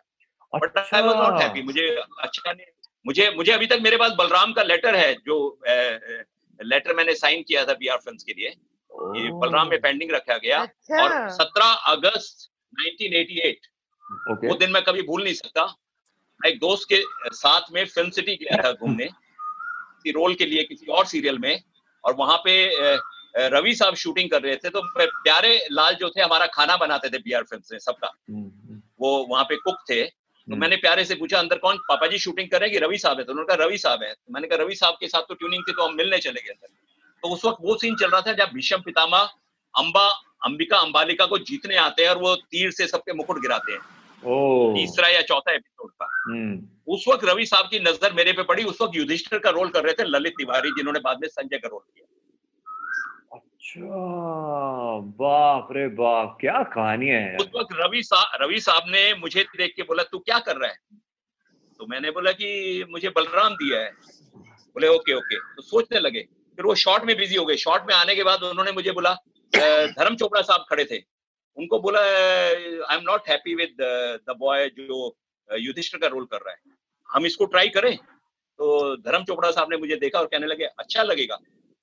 But 0.53 0.77
I 0.77 1.01
was 1.01 1.17
not 1.17 1.41
happy 1.41 1.61
मुझे 1.63 1.87
अच्छा 2.19 2.51
नहीं 2.51 2.65
मुझे 3.05 3.29
मुझे 3.35 3.51
अभी 3.51 3.65
तक 3.67 3.79
मेरे 3.81 3.97
पास 3.97 4.11
बलराम 4.17 4.53
का 4.53 4.63
लेटर 4.63 4.95
है 4.95 5.13
जो 5.25 5.37
लेटर 6.59 6.93
मैंने 6.95 7.15
साइन 7.15 7.43
किया 7.47 7.65
था 7.65 7.73
बी 7.73 7.87
आर 7.87 7.97
फ़िल्म 7.97 8.17
के 8.25 8.33
लिए। 8.33 8.47
ये 9.15 9.31
बलराम 9.41 9.69
में 9.69 9.79
पेंडिंग 9.81 10.11
रखा 10.11 10.37
गया 10.37 10.61
अच्छा। 10.61 11.03
और 11.03 11.29
17 11.33 11.75
अगस्त 11.87 12.49
1988 12.73 13.69
वो 14.45 14.55
दिन 14.55 14.71
मैं 14.71 14.81
कभी 14.83 15.01
भूल 15.01 15.23
नहीं 15.23 15.33
सकता। 15.33 15.63
एक 16.47 16.59
दोस्त 16.59 16.87
के 16.91 17.01
साथ 17.35 17.71
में 17.73 17.85
फ़िल्म 17.85 18.09
सिटी 18.09 18.35
गया 18.35 18.61
था 18.63 18.71
घूमने 18.71 19.05
किसी 19.05 20.11
रोल 20.11 20.35
के 20.35 20.45
लिए 20.45 20.63
किसी 20.63 20.85
और 20.87 21.05
सीरियल 21.05 21.37
में 21.39 21.61
और 22.03 22.15
वहाँ 22.15 22.37
पे 22.45 22.53
रवि 23.49 23.73
साहब 23.75 23.95
शूटिंग 23.95 24.29
कर 24.29 24.41
रहे 24.41 24.55
थे 24.55 24.69
तो 24.69 24.81
प्यारे 24.97 25.57
लाल 25.71 25.95
जो 25.95 26.09
थे 26.09 26.21
हमारा 26.21 26.45
खाना 26.53 26.77
बनाते 26.77 27.09
थे 27.09 27.17
बीआर 27.17 27.43
फ़िल्म 27.43 27.61
से 27.63 27.79
सबका। 27.79 28.13
वो 29.01 29.25
वहाँ 29.29 29.43
पे 29.43 29.55
कुक 29.57 29.83
थे 29.89 30.03
तो 30.03 30.55
मैंने 30.55 30.75
प्यारे 30.77 31.03
से 31.05 31.15
पूछा 31.15 31.39
अंदर 31.39 31.57
कौन? 31.57 31.77
पापा 31.89 32.07
जी 32.07 32.17
शूटिंग 32.19 32.49
कर 32.49 32.59
रहे 32.59 32.69
हैं 32.69 32.79
कि 32.79 32.85
रवि 32.85 32.97
साहब 32.97 33.17
है? 33.19 33.23
तो 33.23 33.31
उन्होंने 33.31 33.47
कहा 33.47 33.65
रवि 33.65 33.77
साहब 33.77 34.03
है। 34.03 34.13
तो 34.13 34.33
मैंने 34.33 34.47
कहा 34.47 34.63
रवि 34.63 34.75
साहब 34.75 34.97
के 34.99 35.07
साथ 35.07 35.21
तो 35.21 35.33
ट्यूनिंग 35.35 35.63
थी 35.67 35.71
तो 35.71 35.87
हम 35.87 35.95
मिलने 35.95 36.17
चले 36.17 36.41
गए 36.41 36.49
अंदर 36.49 36.67
तो 37.23 37.33
उस 37.33 37.45
वक्त 37.45 37.57
वो 37.61 37.75
सीन 37.75 37.95
चल 37.95 38.09
रहा 38.09 38.21
था 38.21 38.33
जब 38.33 38.53
भीषम 38.53 38.81
पितामा 38.81 39.19
अंबा 39.75 40.07
अंबिका 40.45 40.77
अंबालिका 40.77 41.25
को 41.25 41.37
जीतने 41.45 41.75
आते 41.77 42.03
हैं 42.03 42.09
और 42.09 42.17
वो 42.17 42.35
तीर 42.35 42.71
से 42.71 42.87
सबके 42.87 43.13
मुकुट 43.13 43.41
गिराते 43.41 43.71
हैं। 43.71 43.79
तीसरा 44.23 45.07
या 45.07 45.21
चौथा 45.23 45.53
एपिसोड 45.53 45.91
का 45.93 46.07
उस 46.93 47.05
वक्त 47.07 47.25
रवि 47.25 47.45
साहब 47.45 47.65
की 47.65 47.79
नज़र 47.79 48.13
मेरे 48.13 48.31
पे 48.31 48.43
पड़ी 48.43 48.63
उस 48.63 48.81
वक्त 48.81 48.95
युधिष्ठिर 48.95 49.39
का 49.39 49.49
रोल 49.49 49.69
कर 49.69 49.83
रहे 49.83 49.93
थे 49.93 50.03
ललित 50.05 50.33
तिवारी 50.37 50.71
जिन्होंने 50.71 50.99
बाद 50.99 51.17
में 51.21 51.27
संजय 51.29 51.57
का 51.57 51.67
रोल 51.67 51.81
किया। 51.81 52.05
अच्छा 53.33 54.99
बाप 55.19 55.67
रे 55.71 55.87
बाप 55.95 56.37
क्या 56.41 56.63
कहानी 56.73 57.07
है 57.07 57.35
उस 57.35 57.49
वक्त 57.55 57.75
रवि 57.79 58.01
साहब 58.03 58.41
रवि 58.41 58.59
साहब 58.61 58.83
ने 58.87 59.13
मुझे 59.19 59.43
देख 59.57 59.73
के 59.75 59.83
बोला 59.83 60.03
तू 60.03 60.19
क्या 60.19 60.39
कर 60.39 60.55
रहा 60.55 60.69
है? 60.69 60.77
तो 61.79 61.85
मैंने 61.87 62.11
बोला 62.11 62.31
कि 62.31 62.85
मुझे 62.89 63.09
बलराम 63.09 63.53
दिया 63.55 63.79
है। 63.79 63.91
बोले 64.75 64.87
ओके 64.87 65.13
ओके। 65.13 65.39
तो 65.55 65.61
सोचने 65.61 65.99
लगे। 65.99 66.21
फिर 66.57 66.65
वो 66.65 66.75
शॉर्ट 66.75 67.03
में 67.03 67.15
बिज़ी 67.17 67.35
हो 67.35 67.45
गए। 67.45 67.55
शॉर्ट 67.57 67.83
में 67.87 67.93
आने 67.95 68.15
के 68.15 68.23
बाद 68.23 68.43
उन्होंने 68.43 68.71
मुझे 68.71 68.91
बोला 68.91 69.13
धर्म 69.53 70.15
चोपड़ा 70.15 70.41
साहब 70.41 70.65
खड़े 70.69 70.85
थे। 70.85 70.97
उनको 71.59 71.79
बोला 71.79 71.99
I 72.85 72.97
am 72.97 73.03
not 73.03 73.21
happy 73.29 73.55
with 73.55 73.77
the 74.29 74.35
boy 74.37 74.69
जो 74.69 75.17
युधिष्ठिर 75.57 75.99
का 76.01 76.07
रोल 76.07 76.25
कर 76.25 76.37
रहा 76.37 76.51
है। 76.51 76.57
हम 77.11 77.25
इसको 77.25 77.45
ट्राई 77.45 77.69
करें? 77.69 77.97
तो 78.57 78.97
धर्म 78.97 79.23
चोपड़ा 79.23 79.51
साहब 79.51 79.67
ने 79.71 79.77
मुझे 79.77 79.95
देखा 79.95 80.19
और 80.19 80.25
कहने 80.25 80.47
लगे 80.47 80.63
अच्छा 80.63 81.03
लगेगा। 81.03 81.35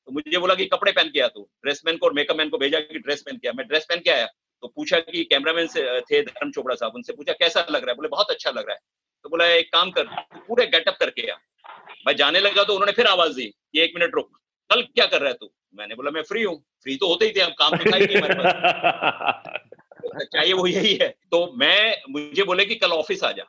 तो 0.07 0.13
मुझे 0.13 0.39
बोला 0.39 0.55
कि, 0.55 0.67
कपड़े 0.67 0.93
पहन 0.93 1.09
के 1.09 1.21
आया 1.21 1.29
तू। 1.29 1.49
ड्रेसमैन 1.65 1.97
को 1.97 2.07
और 2.07 2.13
मेकअप 2.13 2.37
मैन 2.37 2.49
को 2.49 2.59
भेजा 2.59 2.81
कि 2.81 2.99
ड्रेस 2.99 3.23
पहन 3.23 3.37
के 3.37 3.49
आया 3.49 3.53
मैं 3.53 3.67
ड्रेस 3.67 3.87
पहन 3.89 3.99
के 3.99 4.11
आया। 4.11 4.27
तो 4.61 4.69
पूछा 4.69 4.99
कि 4.99 5.25
कैमरामैन 5.25 5.67
से 5.67 6.01
थे 6.01 6.23
धर्म 6.23 6.51
चोपड़ा 6.51 6.75
साहब? 6.75 6.93
उनसे 6.95 7.13
पूछा, 7.13 7.33
कैसा 7.33 7.61
लग 7.61 7.83
रहा 7.83 7.91
है? 7.91 7.97
बोले, 7.97 8.09
बहुत 8.09 8.31
अच्छा 8.31 8.51
लग 8.51 8.67
रहा 8.67 8.73
है। 8.73 8.79
तो 9.23 9.29
बोला, 9.29 9.47
एक 9.47 9.67
काम 9.73 9.91
कर 9.91 10.05
पूरे 10.35 10.67
गेटअप 10.67 10.97
करके 11.01 11.31
आ। 11.31 11.37
मैं 12.07 12.17
जाने 12.17 12.41
लगा 12.41 12.65
तो 12.65 12.73
उन्होंने 12.73 12.93
फिर 12.93 13.07
आवाज़ 13.07 13.37
दी 13.37 13.47
कि, 13.47 13.81
एक 13.81 13.93
मिनट 13.99 14.15
रुक, 14.15 14.39
कल 14.73 14.83
क्या 14.83 15.07
कर 15.07 15.21
रहा 15.21 15.29
है 15.29 15.35
तू? 15.35 15.51
मैंने 15.75 15.95
बोला, 15.95 16.11
मैं 16.11 16.23
फ्री 16.23 16.43
हूँ। 16.43 16.65
फ्री 16.83 16.97
तो 16.97 17.09
होते 17.09 17.25
ही 17.25 17.33
थे, 17.37 17.41
अब 17.41 17.53
काम 17.53 17.77
तो 17.77 17.91
नहीं 17.91 18.17
हमारे 18.17 18.35
पास। 18.35 19.61
चाहिए 20.15 20.53
वो 20.53 20.67
यही 20.67 20.95
है। 20.95 21.09
तो 21.09 21.53
मैं 21.57 22.03
मुझे 22.11 22.43
बोले 22.43 22.65
कि 22.65 22.75
कल 22.75 22.91
ऑफ़िस 22.91 23.25
आ 23.25 23.33
जा। 23.33 23.45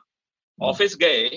ऑफ़िस 0.62 0.96
गए 0.96 1.28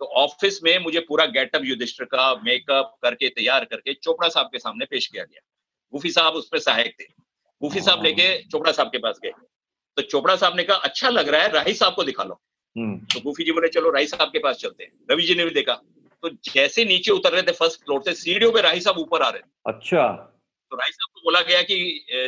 तो 0.00 0.04
ऑफ़िस 0.04 0.62
में 0.62 0.78
मुझे 0.78 1.00
पूरा 1.00 1.26
गेटअप 1.26 1.62
युधिष्ठिर 1.64 2.06
का 2.06 2.34
मेकअप 2.34 2.96
करके 3.02 3.28
तैयार 3.28 3.64
करके 3.64 3.94
चोपड़ा 3.94 4.28
साहब 4.28 4.46
के 4.46 4.58
सामने 4.58 4.84
पेश 4.84 5.06
किया 5.06 5.24
गया। 5.24 5.40
गुफी 5.92 6.10
साहब 6.10 6.32
उसमें 6.32 6.60
सहायक 6.60 6.96
थे। 7.00 7.04
गुफी 7.62 7.80
साहब 7.80 8.04
लेके 8.04 8.42
चोपड़ा 8.42 8.72
साहब 8.72 8.88
के 8.88 8.98
पास 8.98 9.20
गए। 9.22 9.30
तो 9.96 10.02
चोपड़ा 10.02 10.36
साहब 10.36 10.56
ने 10.56 10.64
कहा 10.64 10.76
अच्छा 10.76 11.08
लग 11.08 11.28
रहा 11.28 11.42
है 11.42 11.52
राही 11.52 11.74
साहब 11.74 11.94
को 11.94 12.04
दिखा 12.04 12.24
लो। 12.24 12.40
हम्म। 12.78 12.98
तो 12.98 13.20
गुफी 13.20 13.44
जी 13.44 13.52
बोले 13.52 13.68
चलो 13.68 13.90
राही 13.90 14.06
साहब 14.06 14.28
के 14.28 14.38
पास 14.38 14.56
चलते 14.56 14.84
हैं। 14.84 14.92
रवि 15.10 15.22
जी 15.22 15.34
ने 15.34 15.44
भी 15.44 15.50
देखा। 15.50 15.74
तो 16.22 16.28
जैसे 16.28 16.84
नीचे 16.84 17.12
उतर 17.12 17.32
रहे 17.32 17.42
थे 17.42 17.52
फ़र्स्ट 17.52 17.80
फ्लोर 17.80 18.02
से 18.02 18.14
सीढ़ियों 18.14 18.52
पे 18.52 18.60
राही 18.60 18.80
साहब 18.80 18.98
ऊपर 18.98 19.22
आ 19.22 19.30
रहे 19.30 19.40
थे। 19.40 19.44
अच्छा। 19.66 20.26
तो 20.70 20.76
राही 20.76 20.92
साहब 20.92 21.08
को 21.14 21.20
बोला 21.24 21.40
गया 21.48 21.62
कि 21.62 21.76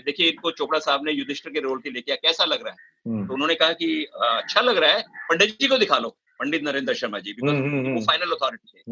देखिए 0.07 0.29
इनको 0.29 0.51
चोपड़ा 0.51 0.79
साहब 0.79 1.05
ने 1.07 1.13
युधिष्ठिर 1.13 1.53
के 1.53 1.61
रोल 1.61 1.79
के 1.81 1.91
लिए 1.91 2.03
किया 2.03 2.17
कैसा 2.17 2.45
लग 2.45 2.65
रहा 2.65 2.71
है? 2.71 2.77
हम्म। 3.07 3.27
तो 3.27 3.35
उन्होंने 3.35 3.55
कहा 3.55 3.73
कि 3.73 3.89
अच्छा 4.23 4.61
लग 4.61 4.79
रहा 4.79 4.93
है 4.93 5.03
पंडित 5.31 5.57
जी 5.61 5.69
को 5.69 5.79
दिखा 5.79 5.99
लो 5.99 6.09
पंडित 6.41 6.63
नरेंद्र 6.65 6.95
शर्मा 6.95 7.19
जी 7.19 7.33
बिकॉज़ 7.33 7.55
हम्म, 7.55 7.95
वो 7.95 8.01
फाइनल 8.07 8.33
अथॉरिटी 8.33 8.79
थे। 8.79 8.83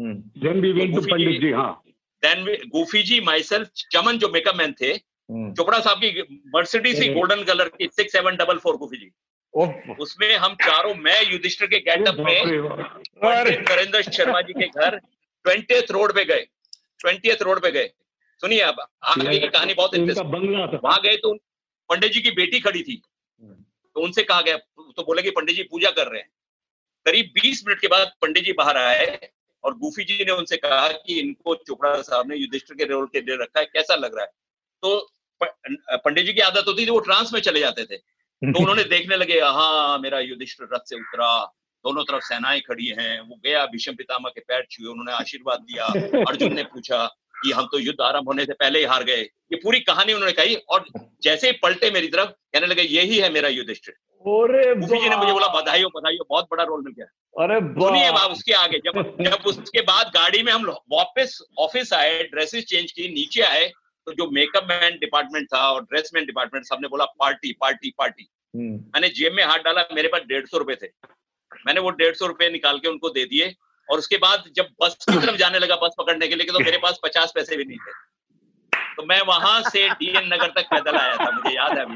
then 2.23 2.43
Gufi 2.73 3.01
ji 3.03 3.19
my 3.21 3.43
self 3.43 3.69
Chaman 3.91 4.17
जो 4.17 4.29
मेकअप 4.33 4.55
मैन 4.55 4.73
थे 4.81 4.97
चोपड़ा 5.57 5.79
साहब 5.79 5.99
की 6.03 6.39
मर्सिडीज 6.55 7.01
थी 7.01 7.07
गोल्डन 7.13 7.43
कलर 7.43 7.67
की 7.77 7.89
six 7.95 8.11
seven 8.13 8.35
double 8.35 8.57
four 8.57 8.77
Gufi 8.77 8.97
ji. 8.97 9.11
उसमें 9.99 10.35
हम 10.37 10.53
चारों 10.63 10.93
मैं 10.95 11.21
युधिष्ठिर 11.31 11.67
के 11.67 11.79
गेटअप 11.79 12.19
में 12.19 12.45
नरेंद्र 13.69 14.01
शर्मा 14.11 14.41
जी 14.41 14.53
के 14.53 14.67
घर 14.67 14.97
ट्वेंटी 15.45 15.79
रोड 15.91 16.13
पे 16.15 16.25
गए 16.25 16.45
ट्वेंटी 16.99 17.31
रोड 17.41 17.61
पे 17.61 17.71
गए। 17.71 17.89
सुनिए 18.41 18.59
अब 18.59 18.75
आगे 19.03 19.39
की 19.39 19.47
कहानी 19.47 19.73
बहुत 19.73 19.95
इंटरेस्टिंग 19.95 20.79
वहाँ 20.83 21.01
गए 21.01 21.17
तो 21.17 21.33
पंडित 21.89 22.11
जी 22.11 22.21
की 22.21 22.31
बेटी 22.31 22.59
खड़ी 22.59 22.83
थी। 22.83 23.01
तो 23.95 24.01
उनसे 24.01 24.23
कहा 24.23 24.41
गया 24.41 24.57
तो 24.57 25.03
बोले 25.03 25.21
कि 25.21 25.29
पंडित 25.29 25.55
जी 25.55 25.63
पूजा 25.63 25.89
कर 25.89 26.07
रहे 26.07 26.21
हैं। 26.21 26.29
करीब 27.05 27.31
20 27.33 27.63
मिनट 27.67 27.79
के 27.79 27.87
बाद 27.87 28.11
पंडित 28.21 28.43
जी 28.43 28.53
बाहर 28.53 28.77
आए 28.77 29.29
और 29.63 29.77
गुफी 29.77 30.03
जी 30.03 30.25
ने 30.25 30.31
उनसे 30.31 30.57
कहा 30.57 30.87
कि 30.87 31.19
इनको 31.19 31.55
चोपड़ा 31.55 32.01
साहब 32.01 32.29
ने 32.29 32.37
युधिष्ठिर 32.37 32.77
के 32.77 32.83
रोल 32.83 33.05
के 33.05 33.21
लिए 33.21 33.35
रखा 33.35 33.59
है 33.59 33.65
कैसा 33.65 33.95
लग 33.95 34.15
रहा 34.15 34.25
है? 34.25 34.31
तो 34.81 35.13
पंडित 35.97 36.25
जी 36.25 36.33
की 36.33 36.41
आदत 36.41 36.63
होती 36.67 36.85
थी 36.85 36.91
वो 36.91 36.99
ट्रांस 36.99 37.33
में 37.33 37.41
चले 37.41 37.59
जाते 37.59 37.85
थे। 37.85 37.97
तो 37.97 38.59
उन्होंने 38.59 38.83
देखने 38.83 39.15
लगे 39.15 39.39
हाँ 39.39 39.99
मेरा 39.99 40.19
युधिष्ठिर 40.19 40.67
रथ 40.73 40.89
से 40.89 40.95
उतरा। 40.95 41.45
दोनों 41.85 42.03
तरफ़ 42.03 42.23
सेनाएँ 42.23 42.61
खड़ी 42.61 42.85
हैं। 42.85 43.19
वो 43.19 43.39
गया 43.43 43.65
भीष्म 43.65 43.95
पितामह 43.95 44.29
के 44.29 44.41
पैर 44.41 44.67
छुए 44.71 44.87
उन्होंने 44.87 45.11
आशीर्वाद 45.11 45.59
दिया 45.59 45.85
अर्जुन 46.29 46.53
ने 46.53 46.63
पूछा 46.63 47.17
कि 47.43 47.51
हम 47.51 47.67
तो 47.71 47.79
युद्ध 47.79 47.99
आरंभ 48.01 48.27
होने 48.27 48.45
से 48.45 48.53
पहले 48.53 48.79
ही 48.79 48.85
हार 48.85 49.03
गए। 49.03 49.21
ये 49.21 49.55
पूरी 49.55 49.79
कहानी 49.81 50.13
उन्होंने 50.13 50.33
कही 50.33 50.55
और 50.69 50.85
जैसे 51.23 51.47
ही 51.47 51.53
पलटे 51.63 51.91
मेरी 51.91 52.07
तरफ़ 52.07 52.29
कहने 52.29 52.67
लगे 52.67 52.81
यही 52.91 53.17
है 53.17 53.29
मेरा 53.33 53.49
युधिष्ठिर 53.49 53.95
जी 54.95 55.09
ने 55.09 55.15
मुझे 55.17 55.31
बोला 55.31 55.47
बधाई 55.53 55.83
हो 55.83 55.89
बधाई 55.89 56.17
हो 56.17 56.25
बहुत 56.29 56.47
बड़ा 56.51 56.63
रोल 56.63 56.81
मिल 56.83 56.93
गया। 56.97 57.05
अरे 57.35 57.59
सुनिए 57.75 58.11
बाब 58.11 58.31
उसके 58.31 58.53
आगे 58.53 58.79
जब 58.79 58.99
जब 59.21 59.47
उसके 59.47 59.81
बाद 59.83 60.11
गाड़ी 60.15 60.41
में 60.43 60.51
हम 60.51 60.65
वापस 60.91 61.37
ऑफ़िस 61.59 61.93
आए 61.93 62.21
ड्रेसेस 62.23 62.65
चेंज 62.65 62.91
की 62.91 63.07
नीचे 63.13 63.41
आए 63.43 63.65
तो 64.07 64.13
जो 64.13 64.29
मेकअप 64.31 64.67
मैन 64.69 64.97
डिपार्टमेंट 64.99 65.47
था 65.53 65.61
और 65.71 65.81
ड्रेस 65.83 66.11
मैन 66.15 66.25
डिपार्टमेंट 66.25 66.65
सबने 66.65 66.87
बोला 66.87 67.05
पार्टी 67.19 67.51
पार्टी 67.61 67.93
पार्टी। 67.97 68.27
हम्म। 68.53 68.75
मैंने 68.93 69.09
जेब 69.17 69.33
में 69.33 69.43
हाथ 69.43 69.59
डाला 69.65 69.87
मेरे 69.93 70.07
पास 70.07 70.21
डेढ़ 70.27 70.45
सौ 70.45 70.57
रुपए 70.57 70.75
थे। 70.75 70.87
मैंने 71.65 71.81
वो 71.81 71.89
डेढ़ 71.97 72.15
सौ 72.15 72.27
रुपए 72.27 72.49
निकाल 72.49 72.79
के 72.79 72.87
उनको 72.87 73.09
दे 73.09 73.25
दिए 73.25 73.53
और 73.91 73.97
उसके 73.97 74.17
बाद 74.17 74.43
जब 74.55 74.67
बस 74.83 74.97
की 75.09 75.17
तरफ़ 75.17 75.35
जाने 75.35 75.59
लगा 75.59 75.75
बस 75.75 75.95
पकड़ने 75.97 76.27
के 76.27 76.35
लिए 76.35 76.53
तो 76.53 76.59
मेरे 76.59 76.77
पास 76.77 76.99
पचास 77.03 77.31
पैसे 77.35 77.57
भी 77.57 77.63
नहीं 77.63 77.77
थे। 77.77 77.91
तो 78.97 79.05
मैं 79.05 79.21
वहाँ 79.21 79.69
से 79.69 79.89
डीएन 79.89 80.33
नगर 80.33 80.47
तक 80.47 80.69
पैदल 80.69 80.97
आया 80.97 81.15
था 81.15 81.31
मुझे 81.31 81.55
याद 81.55 81.77
है 81.77 81.85
अभी। 81.85 81.95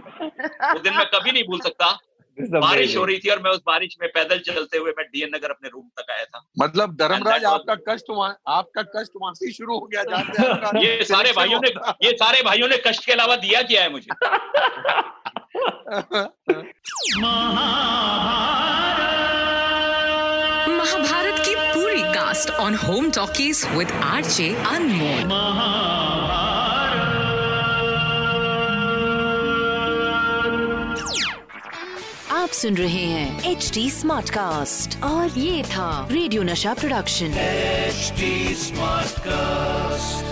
वो 0.74 0.80
दिन 0.80 0.98
मैं 0.98 1.06
कभी 1.06 1.32
नहीं 1.32 1.44
भूल 1.44 1.60
सकता। 1.60 2.00
बारिश 2.38 2.98
हो 2.98 3.06
रही 3.06 3.20
थी 3.20 3.30
और 3.30 3.40
मैं 3.40 3.52
उस 3.52 3.62
बारिश 3.66 3.96
में 4.02 4.10
पैदल 4.14 4.40
चलते 4.40 4.78
हुए 4.78 4.94
मैं 4.98 5.06
डीएन 5.06 5.36
नगर 5.36 5.50
अपने 5.50 5.70
रूम 5.70 5.90
तक 6.00 6.12
आया 6.12 6.26
था। 6.26 6.46
मतलब 6.60 6.96
धर्मराज 6.96 7.46
आपका 7.46 7.76
कष्ट 7.90 8.34
आपका 8.48 8.84
कष्ट 8.96 9.12
वहाँ 9.22 9.34
से 9.34 9.54
शुरू 9.54 9.80
हो 9.80 9.90
गया 9.94 10.02
ये 10.82 11.04
सारे 11.04 11.32
भाइयों 11.32 11.60
ने 11.60 11.70
ये 12.08 12.18
सारे 12.18 12.42
भाइयों 12.42 12.68
ने 12.68 12.78
कष्ट 12.88 13.06
के 13.06 13.12
अलावा 13.12 13.36
दिया 13.36 13.62
क्या 13.62 13.84
है 13.84 13.92
मुझे? 13.92 14.08
महाभारत। 20.76 21.25
की 22.35 22.35
पूरी 22.35 22.35
cast 22.35 22.51
on 22.61 22.75
home 22.75 23.11
talkies 23.11 23.65
with 23.77 23.91
RJ 23.91 24.55
Anmol 24.55 25.33
आप 32.31 32.49
सुन 32.49 32.77
रहे 32.77 33.05
हैं 33.05 33.51
एच 33.51 33.71
डी 33.75 33.91
स्मार्ट 33.91 34.31
कास्ट 34.31 35.03
और 35.05 35.39
ये 35.39 35.63
था 35.63 36.09
radio 36.11 36.43
Nasha 36.43 36.75
production 36.75 37.35
H 37.39 38.13
smart 38.67 39.19
cast 39.27 40.29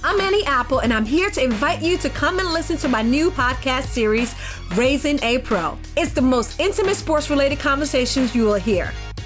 I'm 0.00 0.20
Annie 0.20 0.44
Apple, 0.46 0.78
and 0.78 0.92
I'm 0.92 1.04
here 1.04 1.28
to 1.28 1.42
invite 1.42 1.82
you 1.82 1.98
to 1.98 2.08
come 2.10 2.38
and 2.38 2.52
listen 2.52 2.76
to 2.78 2.88
my 2.88 3.02
new 3.02 3.30
podcast 3.30 3.86
series, 3.86 4.34
Raising 4.76 5.18
a 5.22 5.38
Pro. 5.38 5.76
It's 5.96 6.12
the 6.12 6.22
most 6.22 6.60
intimate 6.60 6.96
sports 6.96 7.28
related 7.30 7.58
conversations 7.58 8.34
you 8.34 8.44
will 8.44 8.54
hear. 8.54 8.92